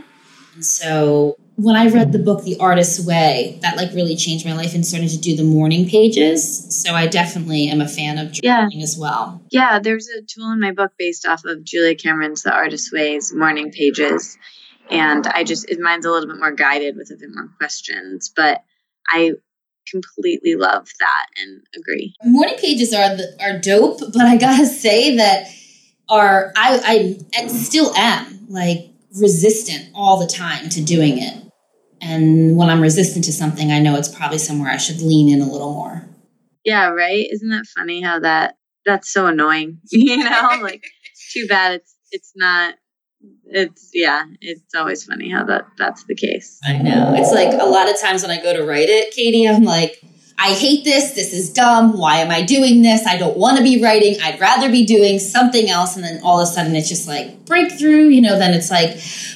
And 0.56 0.66
so 0.66 1.38
when 1.62 1.76
I 1.76 1.88
read 1.88 2.12
the 2.12 2.20
book 2.20 2.44
The 2.44 2.58
Artist's 2.60 3.06
Way, 3.06 3.60
that 3.62 3.78
like 3.78 3.94
really 3.94 4.16
changed 4.16 4.46
my 4.46 4.54
life 4.54 4.74
and 4.74 4.86
started 4.86 5.10
to 5.10 5.20
do 5.20 5.36
the 5.36 5.44
morning 5.44 5.88
pages. 5.88 6.82
So 6.84 6.94
I 6.94 7.08
definitely 7.08 7.68
am 7.68 7.82
a 7.82 7.88
fan 7.88 8.18
of 8.18 8.30
journaling 8.30 8.70
yeah. 8.74 8.84
as 8.84 8.98
well. 8.98 9.44
Yeah, 9.52 9.80
there's 9.80 10.08
a 10.08 10.22
tool 10.24 10.52
in 10.52 10.60
my 10.60 10.72
book 10.72 10.94
based 10.98 11.28
off 11.28 11.46
of 11.46 11.64
Julia 11.64 11.96
Cameron's 11.96 12.42
The 12.42 12.52
Artist's 12.52 12.92
Way's 12.92 13.32
morning 13.34 13.72
pages. 13.72 14.38
And 14.90 15.28
I 15.28 15.44
just 15.44 15.70
it 15.70 15.80
mine's 15.80 16.06
a 16.06 16.12
little 16.12 16.28
bit 16.28 16.40
more 16.40 16.52
guided 16.52 16.96
with 16.98 17.12
a 17.12 17.16
bit 17.16 17.30
more 17.34 17.50
questions, 17.58 18.32
but 18.36 18.64
I 19.08 19.34
completely 19.90 20.56
love 20.56 20.90
that 21.00 21.28
and 21.42 21.62
agree. 21.78 22.16
Morning 22.24 22.58
pages 22.58 22.94
are 22.94 23.16
the, 23.16 23.38
are 23.42 23.60
dope, 23.60 24.00
but 24.00 24.22
I 24.22 24.38
gotta 24.38 24.66
say 24.66 25.18
that 25.18 25.48
are 26.10 26.52
I 26.56 27.16
I 27.36 27.48
still 27.48 27.96
am 27.96 28.48
like 28.50 28.92
resistant 29.20 29.90
all 29.94 30.20
the 30.20 30.28
time 30.28 30.70
to 30.70 30.82
doing 30.82 31.18
it. 31.18 31.41
And 32.02 32.58
when 32.58 32.70
I'm 32.70 32.82
resistant 32.82 33.26
to 33.26 33.34
something, 33.34 33.72
I 33.72 33.80
know 33.80 33.96
it's 33.96 34.10
probably 34.10 34.40
somewhere 34.40 34.72
I 34.72 34.78
should 34.78 35.02
lean 35.02 35.30
in 35.30 35.42
a 35.42 35.52
little 35.52 35.74
more. 35.74 36.08
Yeah, 36.66 36.90
right. 36.90 37.28
Isn't 37.32 37.50
that 37.50 37.66
funny 37.66 38.02
how 38.02 38.20
that 38.20 38.56
that's 38.86 39.12
so 39.12 39.28
annoying? 39.28 39.80
you 39.92 40.18
know, 40.18 40.60
like 40.62 40.84
too 41.32 41.48
bad 41.48 41.74
it's 41.74 41.96
it's 42.12 42.34
not 42.36 42.76
it's 43.46 43.92
yeah 43.94 44.24
it's 44.42 44.74
always 44.76 45.04
funny 45.04 45.30
how 45.30 45.44
that 45.44 45.68
that's 45.78 46.04
the 46.06 46.16
case 46.16 46.60
i 46.66 46.78
know 46.78 47.14
it's 47.16 47.32
like 47.32 47.54
a 47.60 47.66
lot 47.66 47.90
of 47.90 48.00
times 48.00 48.22
when 48.22 48.32
i 48.32 48.42
go 48.42 48.54
to 48.54 48.64
write 48.64 48.90
it 48.90 49.14
katie 49.14 49.48
i'm 49.48 49.64
like 49.64 50.02
i 50.42 50.54
hate 50.54 50.84
this 50.84 51.12
this 51.12 51.34
is 51.34 51.52
dumb 51.54 51.98
why 51.98 52.18
am 52.18 52.32
i 52.32 52.42
doing 52.42 52.82
this 52.82 53.06
i 53.06 53.18
don't 53.18 53.38
want 53.38 53.58
to 53.58 53.64
be 53.64 53.82
writing 53.82 54.16
i'd 54.24 54.40
rather 54.40 54.70
be 54.70 54.86
doing 54.86 55.20
something 55.20 55.70
else 55.70 55.96
and 55.96 56.04
then 56.04 56.20
all 56.24 56.40
of 56.40 56.44
a 56.44 56.52
sudden 56.52 56.76
it's 56.76 56.90
just 56.90 57.08
like 57.08 57.46
breakthrough 57.46 58.08
you 58.08 58.22
know 58.22 58.38
then 58.38 58.54
it's 58.54 58.70
like 58.70 58.92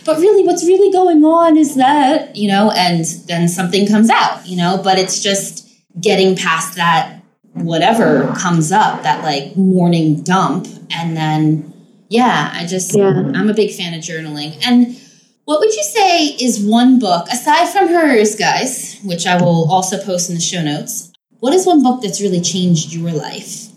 but 0.05 0.17
really 0.17 0.45
what's 0.45 0.65
really 0.65 0.91
going 0.91 1.23
on 1.23 1.57
is 1.57 1.75
that 1.75 2.35
you 2.35 2.47
know 2.47 2.71
and 2.71 3.05
then 3.27 3.47
something 3.47 3.87
comes 3.87 4.09
out 4.09 4.45
you 4.47 4.57
know 4.57 4.81
but 4.83 4.97
it's 4.97 5.21
just 5.21 5.67
getting 6.01 6.35
past 6.35 6.75
that 6.75 7.21
whatever 7.53 8.33
comes 8.37 8.71
up 8.71 9.03
that 9.03 9.23
like 9.23 9.55
morning 9.55 10.21
dump 10.21 10.67
and 10.91 11.15
then 11.15 11.71
yeah, 12.09 12.51
I 12.53 12.65
just, 12.65 12.95
yeah. 12.95 13.31
I'm 13.33 13.49
a 13.49 13.53
big 13.53 13.73
fan 13.73 13.93
of 13.93 14.01
journaling. 14.01 14.57
And 14.65 14.99
what 15.45 15.59
would 15.59 15.73
you 15.73 15.83
say 15.83 16.27
is 16.27 16.63
one 16.63 16.99
book, 16.99 17.27
aside 17.29 17.67
from 17.69 17.87
hers, 17.87 18.35
guys, 18.35 18.94
which 19.05 19.25
I 19.25 19.41
will 19.41 19.71
also 19.71 20.01
post 20.03 20.29
in 20.29 20.35
the 20.35 20.41
show 20.41 20.61
notes, 20.61 21.11
what 21.39 21.53
is 21.53 21.65
one 21.65 21.83
book 21.83 22.01
that's 22.01 22.21
really 22.21 22.41
changed 22.41 22.93
your 22.93 23.11
life? 23.11 23.67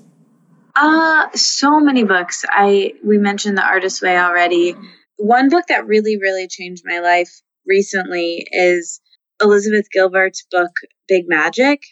Uh, 0.75 1.29
so 1.35 1.81
many 1.81 2.05
books. 2.05 2.45
I 2.49 2.95
we 3.05 3.19
mentioned 3.19 3.59
The 3.59 3.65
Artist's 3.65 4.01
Way 4.01 4.17
already. 4.17 4.77
One 5.17 5.49
book 5.49 5.65
that 5.69 5.87
really, 5.87 6.19
really 6.19 6.47
changed 6.49 6.85
my 6.87 7.01
life 7.01 7.31
recently 7.67 8.47
is 8.53 9.01
Elizabeth 9.43 9.87
Gilbert's 9.93 10.47
book 10.51 10.71
Big 11.09 11.25
Magic. 11.29 11.83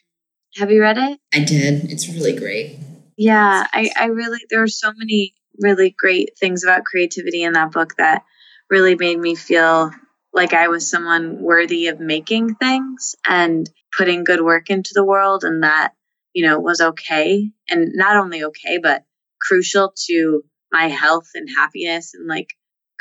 Have 0.56 0.70
you 0.70 0.80
read 0.80 0.98
it? 0.98 1.18
I 1.34 1.40
did. 1.40 1.90
It's 1.90 2.08
really 2.08 2.34
great. 2.34 2.78
Yeah, 3.16 3.66
I, 3.72 3.90
I 3.98 4.06
really 4.06 4.38
there 4.50 4.62
are 4.62 4.68
so 4.68 4.92
many 4.96 5.34
really 5.58 5.94
great 5.98 6.30
things 6.38 6.64
about 6.64 6.84
creativity 6.84 7.42
in 7.42 7.54
that 7.54 7.72
book 7.72 7.96
that 7.98 8.22
really 8.70 8.94
made 8.94 9.18
me 9.18 9.34
feel 9.34 9.90
like 10.36 10.52
I 10.52 10.68
was 10.68 10.88
someone 10.88 11.40
worthy 11.40 11.88
of 11.88 11.98
making 11.98 12.56
things 12.56 13.16
and 13.26 13.68
putting 13.96 14.22
good 14.22 14.42
work 14.42 14.68
into 14.68 14.90
the 14.94 15.04
world 15.04 15.44
and 15.44 15.62
that, 15.62 15.94
you 16.34 16.46
know, 16.46 16.60
was 16.60 16.80
okay. 16.80 17.50
And 17.70 17.92
not 17.94 18.16
only 18.16 18.44
okay, 18.44 18.76
but 18.76 19.02
crucial 19.40 19.94
to 20.08 20.44
my 20.70 20.88
health 20.88 21.30
and 21.34 21.48
happiness 21.48 22.12
and 22.12 22.28
like 22.28 22.50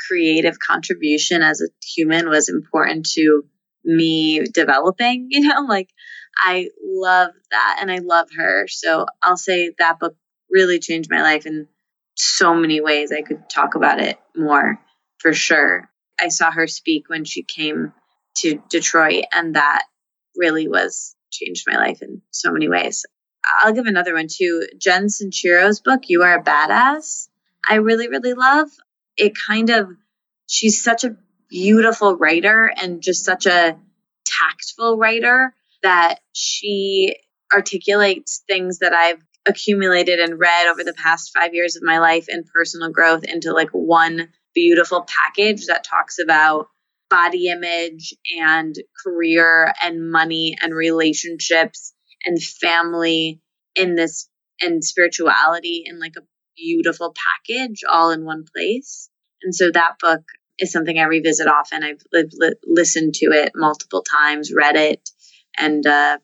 creative 0.08 0.58
contribution 0.60 1.42
as 1.42 1.62
a 1.62 1.68
human 1.86 2.30
was 2.30 2.48
important 2.48 3.06
to 3.16 3.44
me 3.84 4.46
developing, 4.46 5.28
you 5.30 5.42
know, 5.42 5.66
like 5.68 5.90
I 6.38 6.70
love 6.82 7.32
that 7.52 7.80
and 7.82 7.92
I 7.92 7.98
love 7.98 8.30
her. 8.38 8.66
So 8.70 9.08
I'll 9.22 9.38
say 9.38 9.74
that 9.78 10.00
book 10.00 10.16
really 10.50 10.80
changed 10.80 11.12
my 11.12 11.22
life 11.22 11.46
in 11.46 11.68
so 12.16 12.56
many 12.56 12.80
ways 12.80 13.12
I 13.12 13.24
could 13.24 13.50
talk 13.50 13.76
about 13.76 14.00
it 14.00 14.18
more 14.38 14.80
for 15.20 15.34
sure. 15.34 15.90
I 16.20 16.30
saw 16.30 16.52
her 16.52 16.68
speak 16.68 17.10
when 17.10 17.26
she 17.26 17.44
came 17.44 17.94
to 18.38 18.62
Detroit, 18.70 19.26
and 19.34 19.56
that 19.56 19.84
really 20.36 20.68
was 20.68 21.16
changed 21.32 21.66
my 21.68 21.78
life 21.78 22.02
in 22.02 22.22
so 22.32 22.52
many 22.52 22.70
ways. 22.70 23.06
I'll 23.60 23.74
give 23.74 23.86
another 23.86 24.14
one 24.14 24.28
too. 24.30 24.68
Jen 24.78 25.10
Sincero's 25.10 25.80
book, 25.82 26.02
You 26.08 26.24
Are 26.24 26.40
a 26.40 26.44
Badass. 26.44 27.28
I 27.68 27.76
really, 27.76 28.08
really 28.08 28.34
love. 28.34 28.70
It 29.18 29.34
kind 29.48 29.70
of, 29.70 29.88
she's 30.48 30.84
such 30.84 31.04
a 31.04 31.16
beautiful 31.50 32.18
writer 32.18 32.72
and 32.82 33.02
just 33.02 33.24
such 33.24 33.46
a 33.46 33.78
tactful 34.26 34.98
writer 34.98 35.54
that 35.84 36.20
she 36.34 37.16
articulates 37.54 38.44
things 38.48 38.80
that 38.80 38.94
I've 38.94 39.22
accumulated 39.46 40.20
and 40.20 40.40
read 40.40 40.68
over 40.68 40.84
the 40.84 40.94
past 40.94 41.32
five 41.38 41.54
years 41.54 41.76
of 41.76 41.84
my 41.84 42.00
life 42.00 42.26
and 42.28 42.46
personal 42.46 42.90
growth 42.90 43.24
into 43.24 43.54
like 43.54 43.70
one 43.70 44.30
beautiful 44.56 45.06
package 45.08 45.68
that 45.68 45.84
talks 45.84 46.18
about 46.20 46.68
body 47.10 47.50
image 47.50 48.16
and 48.40 48.76
career 49.04 49.74
and 49.84 50.12
money 50.12 50.56
and 50.62 50.74
relationships 50.74 51.94
and 52.26 52.42
family 52.42 53.42
in 53.76 53.96
this 53.96 54.28
and 54.62 54.84
spirituality 54.84 55.84
in 55.86 56.00
like 56.00 56.14
a 56.18 56.24
beautiful 56.58 57.14
package 57.14 57.82
all 57.90 58.12
in 58.12 58.26
one 58.26 58.46
place. 58.56 59.10
And 59.44 59.54
so 59.54 59.70
that 59.72 60.00
book 60.00 60.22
is 60.58 60.72
something 60.72 60.98
I 60.98 61.04
revisit 61.04 61.48
often. 61.48 61.84
I've 61.84 62.02
li- 62.14 62.30
li- 62.34 62.54
listened 62.66 63.14
to 63.16 63.28
it 63.28 63.52
multiple 63.56 64.02
times, 64.02 64.52
read 64.54 64.76
it, 64.78 65.10
and 65.58 65.86
uh, 65.86 66.18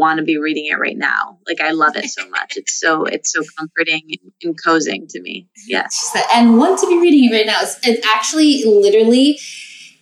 want 0.00 0.18
to 0.18 0.24
be 0.24 0.38
reading 0.38 0.66
it 0.66 0.78
right 0.78 0.96
now. 0.96 1.38
Like 1.46 1.60
I 1.60 1.70
love 1.72 1.94
it 1.94 2.06
so 2.06 2.28
much. 2.30 2.56
It's 2.56 2.80
so 2.80 3.04
it's 3.04 3.32
so 3.32 3.42
comforting 3.58 4.02
and, 4.42 4.58
cozying 4.58 5.06
to 5.10 5.20
me. 5.20 5.48
Yes. 5.68 6.16
And 6.34 6.58
want 6.58 6.80
to 6.80 6.88
be 6.88 6.98
reading 6.98 7.30
it 7.30 7.36
right 7.36 7.46
now. 7.46 7.58
It's, 7.60 7.78
it 7.86 8.04
actually 8.16 8.64
literally 8.64 9.38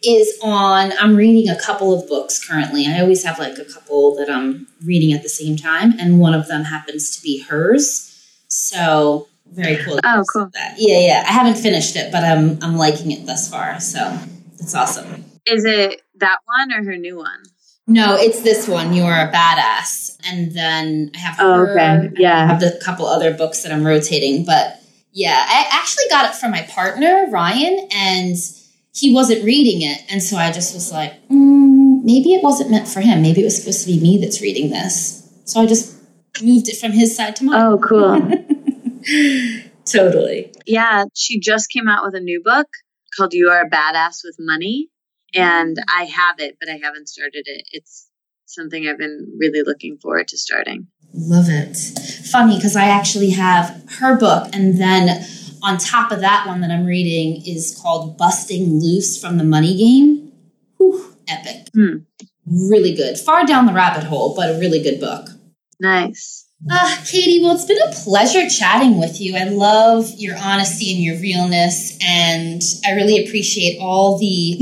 is 0.02 0.38
on 0.42 0.92
I'm 1.00 1.16
reading 1.16 1.50
a 1.50 1.60
couple 1.60 1.92
of 1.92 2.08
books 2.08 2.46
currently. 2.46 2.86
I 2.86 3.00
always 3.00 3.24
have 3.24 3.38
like 3.38 3.58
a 3.58 3.64
couple 3.64 4.14
that 4.16 4.30
I'm 4.30 4.68
reading 4.84 5.12
at 5.12 5.22
the 5.24 5.28
same 5.28 5.56
time 5.56 5.92
and 5.98 6.20
one 6.20 6.32
of 6.32 6.46
them 6.46 6.64
happens 6.64 7.16
to 7.16 7.22
be 7.22 7.42
hers. 7.42 8.04
So 8.46 9.28
very 9.50 9.82
cool. 9.82 9.98
Oh, 10.04 10.22
cool. 10.32 10.50
Yeah, 10.76 11.00
yeah. 11.00 11.24
I 11.26 11.32
haven't 11.32 11.56
finished 11.56 11.96
it, 11.96 12.12
but 12.12 12.22
I'm 12.22 12.62
I'm 12.62 12.76
liking 12.76 13.10
it 13.10 13.26
thus 13.26 13.50
far. 13.50 13.80
So 13.80 14.18
it's 14.60 14.74
awesome. 14.74 15.24
Is 15.46 15.64
it 15.64 16.02
that 16.16 16.38
one 16.44 16.72
or 16.72 16.84
her 16.84 16.96
new 16.96 17.16
one? 17.16 17.42
No, 17.88 18.16
it's 18.16 18.42
this 18.42 18.68
one. 18.68 18.92
You 18.92 19.04
are 19.04 19.28
a 19.28 19.32
badass, 19.32 20.18
and 20.26 20.52
then 20.52 21.10
I 21.14 21.18
have 21.18 21.36
oh, 21.40 21.66
okay, 21.68 22.10
yeah, 22.18 22.44
I 22.44 22.46
have 22.46 22.60
the 22.60 22.78
couple 22.84 23.06
other 23.06 23.32
books 23.32 23.62
that 23.62 23.72
I'm 23.72 23.82
rotating. 23.82 24.44
But 24.44 24.82
yeah, 25.12 25.46
I 25.48 25.66
actually 25.72 26.04
got 26.10 26.28
it 26.30 26.36
from 26.36 26.50
my 26.50 26.62
partner 26.62 27.26
Ryan, 27.30 27.88
and 27.90 28.36
he 28.94 29.14
wasn't 29.14 29.42
reading 29.42 29.80
it, 29.80 30.02
and 30.10 30.22
so 30.22 30.36
I 30.36 30.52
just 30.52 30.74
was 30.74 30.92
like, 30.92 31.14
mm, 31.28 32.02
maybe 32.04 32.34
it 32.34 32.42
wasn't 32.42 32.70
meant 32.70 32.88
for 32.88 33.00
him. 33.00 33.22
Maybe 33.22 33.40
it 33.40 33.44
was 33.44 33.56
supposed 33.56 33.80
to 33.80 33.86
be 33.86 33.98
me 34.00 34.18
that's 34.18 34.42
reading 34.42 34.68
this. 34.68 35.26
So 35.46 35.62
I 35.62 35.66
just 35.66 35.96
moved 36.42 36.68
it 36.68 36.76
from 36.76 36.92
his 36.92 37.16
side 37.16 37.36
to 37.36 37.44
mine. 37.44 37.58
Oh, 37.58 37.78
cool. 37.78 38.20
totally. 39.86 40.52
Yeah, 40.66 41.04
she 41.14 41.40
just 41.40 41.70
came 41.70 41.88
out 41.88 42.04
with 42.04 42.14
a 42.14 42.20
new 42.20 42.42
book 42.44 42.68
called 43.16 43.32
"You 43.32 43.48
Are 43.48 43.62
a 43.62 43.70
Badass 43.70 44.20
with 44.24 44.36
Money." 44.38 44.90
And 45.38 45.76
I 45.88 46.04
have 46.04 46.38
it, 46.38 46.56
but 46.60 46.68
I 46.68 46.78
haven't 46.82 47.08
started 47.08 47.44
it. 47.46 47.66
It's 47.72 48.08
something 48.46 48.88
I've 48.88 48.98
been 48.98 49.36
really 49.38 49.62
looking 49.62 49.98
forward 49.98 50.28
to 50.28 50.38
starting. 50.38 50.88
Love 51.14 51.46
it. 51.48 51.76
Funny 52.30 52.56
because 52.56 52.76
I 52.76 52.84
actually 52.86 53.30
have 53.30 53.82
her 53.98 54.16
book, 54.16 54.48
and 54.52 54.80
then 54.80 55.24
on 55.62 55.78
top 55.78 56.12
of 56.12 56.20
that 56.20 56.46
one 56.46 56.60
that 56.60 56.70
I'm 56.70 56.86
reading 56.86 57.42
is 57.46 57.78
called 57.80 58.16
Busting 58.16 58.80
Loose 58.80 59.20
from 59.20 59.38
the 59.38 59.44
Money 59.44 59.76
Game. 59.76 60.32
Whew, 60.76 61.16
epic. 61.28 61.68
Hmm. 61.74 61.98
Really 62.46 62.94
good. 62.94 63.18
Far 63.18 63.44
down 63.44 63.66
the 63.66 63.72
rabbit 63.72 64.04
hole, 64.04 64.34
but 64.34 64.50
a 64.50 64.58
really 64.58 64.82
good 64.82 65.00
book. 65.00 65.28
Nice. 65.80 66.47
Ah, 66.70 67.02
Katie, 67.06 67.40
well, 67.40 67.54
it's 67.54 67.64
been 67.64 67.78
a 67.80 67.92
pleasure 67.92 68.48
chatting 68.48 68.98
with 68.98 69.20
you. 69.20 69.36
I 69.36 69.44
love 69.44 70.10
your 70.16 70.36
honesty 70.36 70.92
and 70.92 71.02
your 71.02 71.16
realness, 71.20 71.96
and 72.04 72.60
I 72.84 72.92
really 72.92 73.24
appreciate 73.24 73.78
all 73.80 74.18
the 74.18 74.56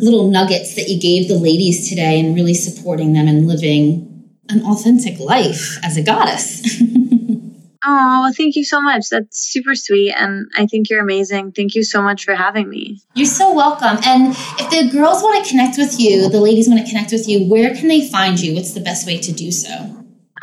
little 0.00 0.30
nuggets 0.30 0.74
that 0.76 0.88
you 0.88 0.98
gave 0.98 1.28
the 1.28 1.36
ladies 1.36 1.88
today 1.88 2.18
and 2.18 2.34
really 2.34 2.54
supporting 2.54 3.12
them 3.12 3.28
and 3.28 3.46
living 3.46 4.30
an 4.48 4.64
authentic 4.64 5.18
life 5.18 5.78
as 5.84 5.96
a 5.96 6.02
goddess. 6.02 6.82
Oh, 7.86 8.32
thank 8.34 8.56
you 8.56 8.64
so 8.64 8.80
much. 8.80 9.10
That's 9.10 9.38
super 9.38 9.74
sweet. 9.74 10.14
And 10.16 10.50
I 10.56 10.64
think 10.64 10.88
you're 10.88 11.02
amazing. 11.02 11.52
Thank 11.52 11.74
you 11.74 11.84
so 11.84 12.00
much 12.00 12.24
for 12.24 12.34
having 12.34 12.68
me. 12.70 13.02
You're 13.14 13.26
so 13.26 13.52
welcome. 13.52 13.98
And 14.06 14.34
if 14.58 14.70
the 14.70 14.88
girls 14.90 15.22
want 15.22 15.44
to 15.44 15.50
connect 15.50 15.76
with 15.76 16.00
you, 16.00 16.30
the 16.30 16.40
ladies 16.40 16.66
want 16.66 16.80
to 16.80 16.88
connect 16.88 17.12
with 17.12 17.28
you, 17.28 17.46
where 17.46 17.74
can 17.74 17.88
they 17.88 18.08
find 18.08 18.40
you? 18.40 18.54
What's 18.54 18.72
the 18.72 18.80
best 18.80 19.06
way 19.06 19.18
to 19.18 19.32
do 19.32 19.52
so? 19.52 19.93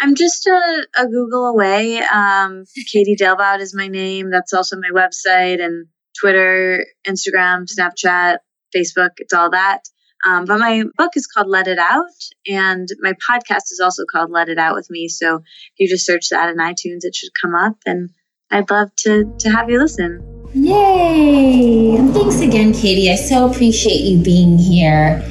I'm 0.02 0.16
just 0.16 0.48
a, 0.48 0.88
a 0.98 1.06
Google 1.06 1.46
away. 1.46 2.00
Um, 2.00 2.64
Katie 2.92 3.16
Dalebout 3.16 3.60
is 3.60 3.76
my 3.76 3.88
name. 3.88 4.32
That's 4.32 4.52
also 4.52 4.76
my 4.78 4.90
website 4.92 5.64
and 5.64 5.86
Twitter, 6.20 6.84
Instagram, 7.08 7.68
Snapchat, 7.72 8.38
Facebook. 8.76 9.12
It's 9.18 9.34
all 9.34 9.52
that. 9.52 9.82
Um, 10.26 10.46
but 10.46 10.60
my 10.60 10.84
book 10.98 11.12
is 11.16 11.28
called 11.28 11.48
Let 11.48 11.68
It 11.68 11.78
Out, 11.80 12.06
and 12.48 12.88
my 13.00 13.14
podcast 13.14 13.72
is 13.72 13.80
also 13.84 14.04
called 14.12 14.32
Let 14.32 14.50
It 14.50 14.58
Out 14.58 14.76
with 14.76 14.88
Me. 14.90 15.08
So 15.08 15.36
if 15.38 15.44
you 15.78 15.88
just 15.88 16.06
search 16.06 16.30
that 16.30 16.50
in 16.50 16.58
iTunes, 16.58 17.04
it 17.04 17.16
should 17.16 17.32
come 17.40 17.56
up, 17.56 17.76
and 17.86 18.10
I'd 18.52 18.70
love 18.70 18.90
to 19.00 19.36
to 19.40 19.50
have 19.50 19.70
you 19.70 19.80
listen. 19.80 20.50
Yay! 20.54 21.96
And 21.96 22.14
thanks 22.14 22.42
again, 22.42 22.74
Katie. 22.74 23.10
I 23.10 23.16
so 23.16 23.50
appreciate 23.50 24.02
you 24.02 24.22
being 24.22 24.58
here. 24.58 25.22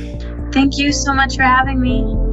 Thank 0.52 0.78
you 0.78 0.92
so 0.92 1.14
much 1.14 1.36
for 1.36 1.42
having 1.42 1.80
me. 1.80 2.29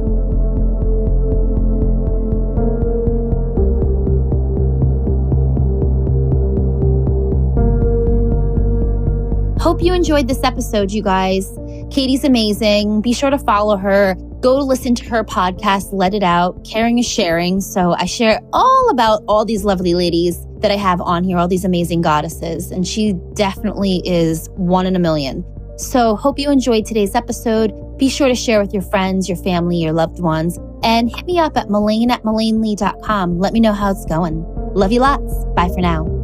Hope 9.60 9.82
you 9.82 9.92
enjoyed 9.92 10.28
this 10.28 10.44
episode, 10.44 10.92
you 10.92 11.02
guys. 11.02 11.58
Katie's 11.90 12.22
amazing. 12.22 13.00
Be 13.00 13.12
sure 13.12 13.28
to 13.28 13.38
follow 13.38 13.76
her. 13.76 14.14
Go 14.40 14.58
listen 14.58 14.94
to 14.94 15.04
her 15.06 15.24
podcast, 15.24 15.92
Let 15.92 16.14
It 16.14 16.22
Out. 16.22 16.64
Caring 16.64 17.00
is 17.00 17.08
sharing. 17.08 17.60
So 17.60 17.92
I 17.98 18.04
share 18.04 18.40
all 18.52 18.88
about 18.88 19.24
all 19.26 19.44
these 19.44 19.64
lovely 19.64 19.94
ladies 19.94 20.46
that 20.60 20.70
I 20.70 20.76
have 20.76 21.00
on 21.00 21.24
here, 21.24 21.38
all 21.38 21.48
these 21.48 21.64
amazing 21.64 22.02
goddesses. 22.02 22.70
And 22.70 22.86
she 22.86 23.14
definitely 23.34 24.00
is 24.04 24.48
one 24.54 24.86
in 24.86 24.94
a 24.94 25.00
million. 25.00 25.44
So 25.76 26.14
hope 26.14 26.38
you 26.38 26.50
enjoyed 26.50 26.86
today's 26.86 27.16
episode. 27.16 27.72
Be 27.98 28.08
sure 28.08 28.28
to 28.28 28.36
share 28.36 28.60
with 28.60 28.72
your 28.72 28.82
friends, 28.82 29.28
your 29.28 29.38
family, 29.38 29.78
your 29.78 29.92
loved 29.92 30.20
ones, 30.20 30.56
and 30.84 31.10
hit 31.14 31.26
me 31.26 31.40
up 31.40 31.56
at 31.56 31.68
Melaine 31.68 32.12
at 32.12 32.22
MelaineLee.com. 32.22 33.38
Let 33.40 33.52
me 33.52 33.58
know 33.58 33.72
how 33.72 33.90
it's 33.90 34.04
going. 34.04 34.44
Love 34.74 34.92
you 34.92 35.00
lots. 35.00 35.44
Bye 35.56 35.68
for 35.68 35.80
now. 35.80 36.17